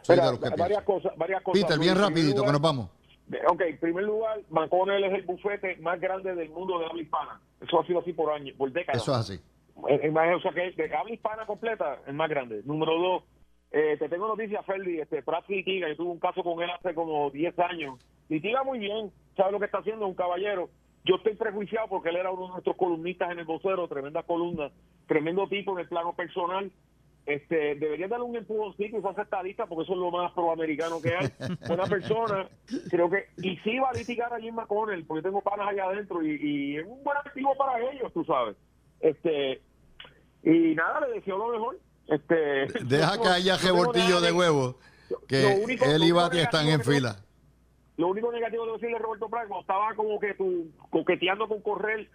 varias, 0.09 0.83
cosas, 0.85 1.12
varias 1.16 1.43
cosas. 1.43 1.62
Peter, 1.62 1.79
bien 1.79 1.97
rapidito, 1.97 2.43
que 2.43 2.53
nos 2.53 2.61
vamos. 2.61 2.89
Ok, 3.49 3.62
en 3.62 3.79
primer 3.79 4.05
lugar, 4.05 4.41
McConnell 4.51 5.05
es 5.05 5.14
el 5.14 5.22
bufete 5.22 5.77
más 5.77 5.99
grande 5.99 6.35
del 6.35 6.51
mundo 6.51 6.79
de 6.79 6.87
habla 6.87 7.03
hispana. 7.03 7.41
Eso 7.61 7.81
ha 7.81 7.87
sido 7.87 8.01
así 8.01 8.12
por 8.12 8.31
años, 8.31 8.55
por 8.57 8.70
décadas. 8.70 9.03
Eso 9.03 9.12
es 9.12 9.18
así. 9.18 9.41
O 9.77 10.41
sea, 10.41 10.53
que 10.53 10.72
de 10.72 10.95
habla 10.95 11.14
hispana 11.14 11.47
completa, 11.47 12.01
el 12.07 12.14
más 12.14 12.29
grande. 12.29 12.62
Número 12.64 12.93
dos, 12.99 13.22
eh, 13.77 13.97
te 13.99 14.09
tengo 14.09 14.29
noticias, 14.29 14.64
Ferdi, 14.64 15.01
este, 15.01 15.22
Pratt 15.22 15.49
litiga, 15.49 15.89
yo 15.89 15.97
tuve 15.97 16.11
un 16.11 16.20
caso 16.20 16.45
con 16.45 16.62
él 16.62 16.70
hace 16.70 16.95
como 16.95 17.31
10 17.31 17.59
años. 17.59 17.99
Litiga 18.29 18.62
muy 18.64 18.79
bien, 18.79 19.12
sabe 19.37 19.53
lo 19.53 19.59
que 19.59 19.66
está 19.66 19.79
haciendo, 19.79 20.07
un 20.07 20.14
caballero. 20.14 20.70
Yo 21.05 21.16
estoy 21.16 21.35
prejuiciado 21.35 21.89
porque 21.89 22.09
él 22.09 22.16
era 22.16 22.31
uno 22.31 22.47
de 22.47 22.53
nuestros 22.53 22.77
columnistas 22.77 23.31
en 23.31 23.39
el 23.39 23.45
vocero, 23.45 23.87
tremenda 23.89 24.22
columna, 24.22 24.70
tremendo 25.07 25.47
tipo 25.49 25.72
en 25.72 25.81
el 25.81 25.89
plano 25.89 26.14
personal. 26.14 26.72
Este, 27.27 27.75
debería 27.77 28.07
darle 28.07 28.27
un 28.27 28.37
empujoncito 28.37 28.99
y 28.99 29.07
hace 29.07 29.22
estadista 29.22 29.66
porque 29.66 29.85
eso 29.85 29.93
es 29.95 29.99
lo 29.99 30.11
más 30.11 30.33
proamericano 30.33 31.01
que 31.01 31.14
hay. 31.14 31.29
Buena 31.66 31.85
persona, 31.85 32.49
creo 32.91 33.11
que, 33.11 33.29
y 33.39 33.57
sí 33.59 33.79
va 33.79 33.91
a 33.91 33.95
litigar 33.95 34.33
a 34.33 34.41
Jim 34.41 34.55
McConnell, 34.55 35.05
porque 35.05 35.22
tengo 35.22 35.41
panas 35.41 35.68
allá 35.68 35.85
adentro 35.85 36.22
y, 36.22 36.39
y 36.41 36.77
es 36.77 36.87
un 36.87 37.03
buen 37.03 37.16
activo 37.18 37.55
para 37.57 37.81
ellos, 37.91 38.12
tú 38.12 38.25
sabes. 38.25 38.57
Este, 39.01 39.61
y 40.43 40.75
nada, 40.75 41.07
le 41.07 41.14
deseo 41.14 41.39
lo 41.39 41.49
mejor. 41.49 41.79
Este, 42.07 42.85
Deja 42.85 43.20
que 43.20 43.29
haya 43.29 43.57
revoltillo 43.62 44.20
de 44.20 44.33
huevo, 44.33 44.79
que 45.27 45.64
él 45.64 46.05
y 46.05 46.12
Bati 46.12 46.39
están 46.39 46.68
en 46.68 46.83
fila. 46.83 47.16
Lo 47.97 48.09
único 48.09 48.33
negativo 48.33 48.67
de 48.67 48.73
decirle 48.73 48.97
a 48.97 48.99
Roberto 48.99 49.29
Prado, 49.29 49.61
estaba 49.61 49.95
como 49.95 50.19
que 50.19 50.35
tú 50.35 50.67
coqueteando 50.91 51.47
con 51.47 51.61
correr, 51.61 52.09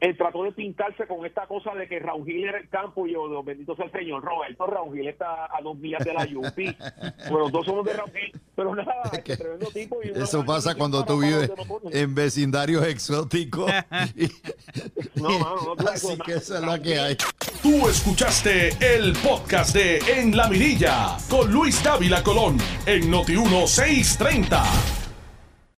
él 0.00 0.16
trató 0.16 0.42
de 0.42 0.52
pintarse 0.52 1.06
con 1.06 1.24
esta 1.24 1.46
cosa 1.46 1.74
de 1.74 1.86
que 1.86 2.00
Raúl 2.00 2.24
Gil 2.24 2.44
era 2.44 2.58
el 2.58 2.68
campo 2.68 3.06
y 3.06 3.12
yo, 3.12 3.42
bendito 3.42 3.76
sea 3.76 3.84
el 3.84 3.92
Señor, 3.92 4.24
Roberto 4.24 4.66
Raúl 4.66 4.96
Gil 4.96 5.08
está 5.08 5.44
a 5.44 5.60
dos 5.62 5.76
millas 5.76 6.04
de 6.04 6.14
la 6.14 6.24
Yupi. 6.24 6.76
bueno, 7.30 7.38
los 7.40 7.52
dos 7.52 7.66
somos 7.66 7.84
de 7.84 7.92
Raúl 7.92 8.10
Gil, 8.12 8.40
pero 8.54 8.74
nada, 8.74 9.02
es 9.24 9.38
tremendo 9.38 9.66
tipo. 9.66 9.98
Y 10.02 10.08
eso 10.08 10.44
pasa 10.44 10.74
cuando 10.74 11.04
tú 11.04 11.20
vives 11.20 11.52
en 11.92 12.14
vecindarios 12.14 12.86
exóticos. 12.86 13.70
no, 15.14 15.38
no, 15.38 15.74
no, 15.74 15.88
Así 15.88 16.18
que 16.24 16.32
esa 16.32 16.58
es 16.58 16.64
la 16.64 16.80
que 16.80 16.98
hay. 16.98 17.16
Tú 17.62 17.88
escuchaste 17.88 18.70
el 18.80 19.12
podcast 19.22 19.74
de 19.74 19.98
En 19.98 20.36
la 20.36 20.48
Mirilla 20.48 21.16
con 21.28 21.52
Luis 21.52 21.82
Dávila 21.84 22.22
Colón 22.22 22.56
en 22.86 23.10
Noti 23.10 23.36
1630. 23.36 25.05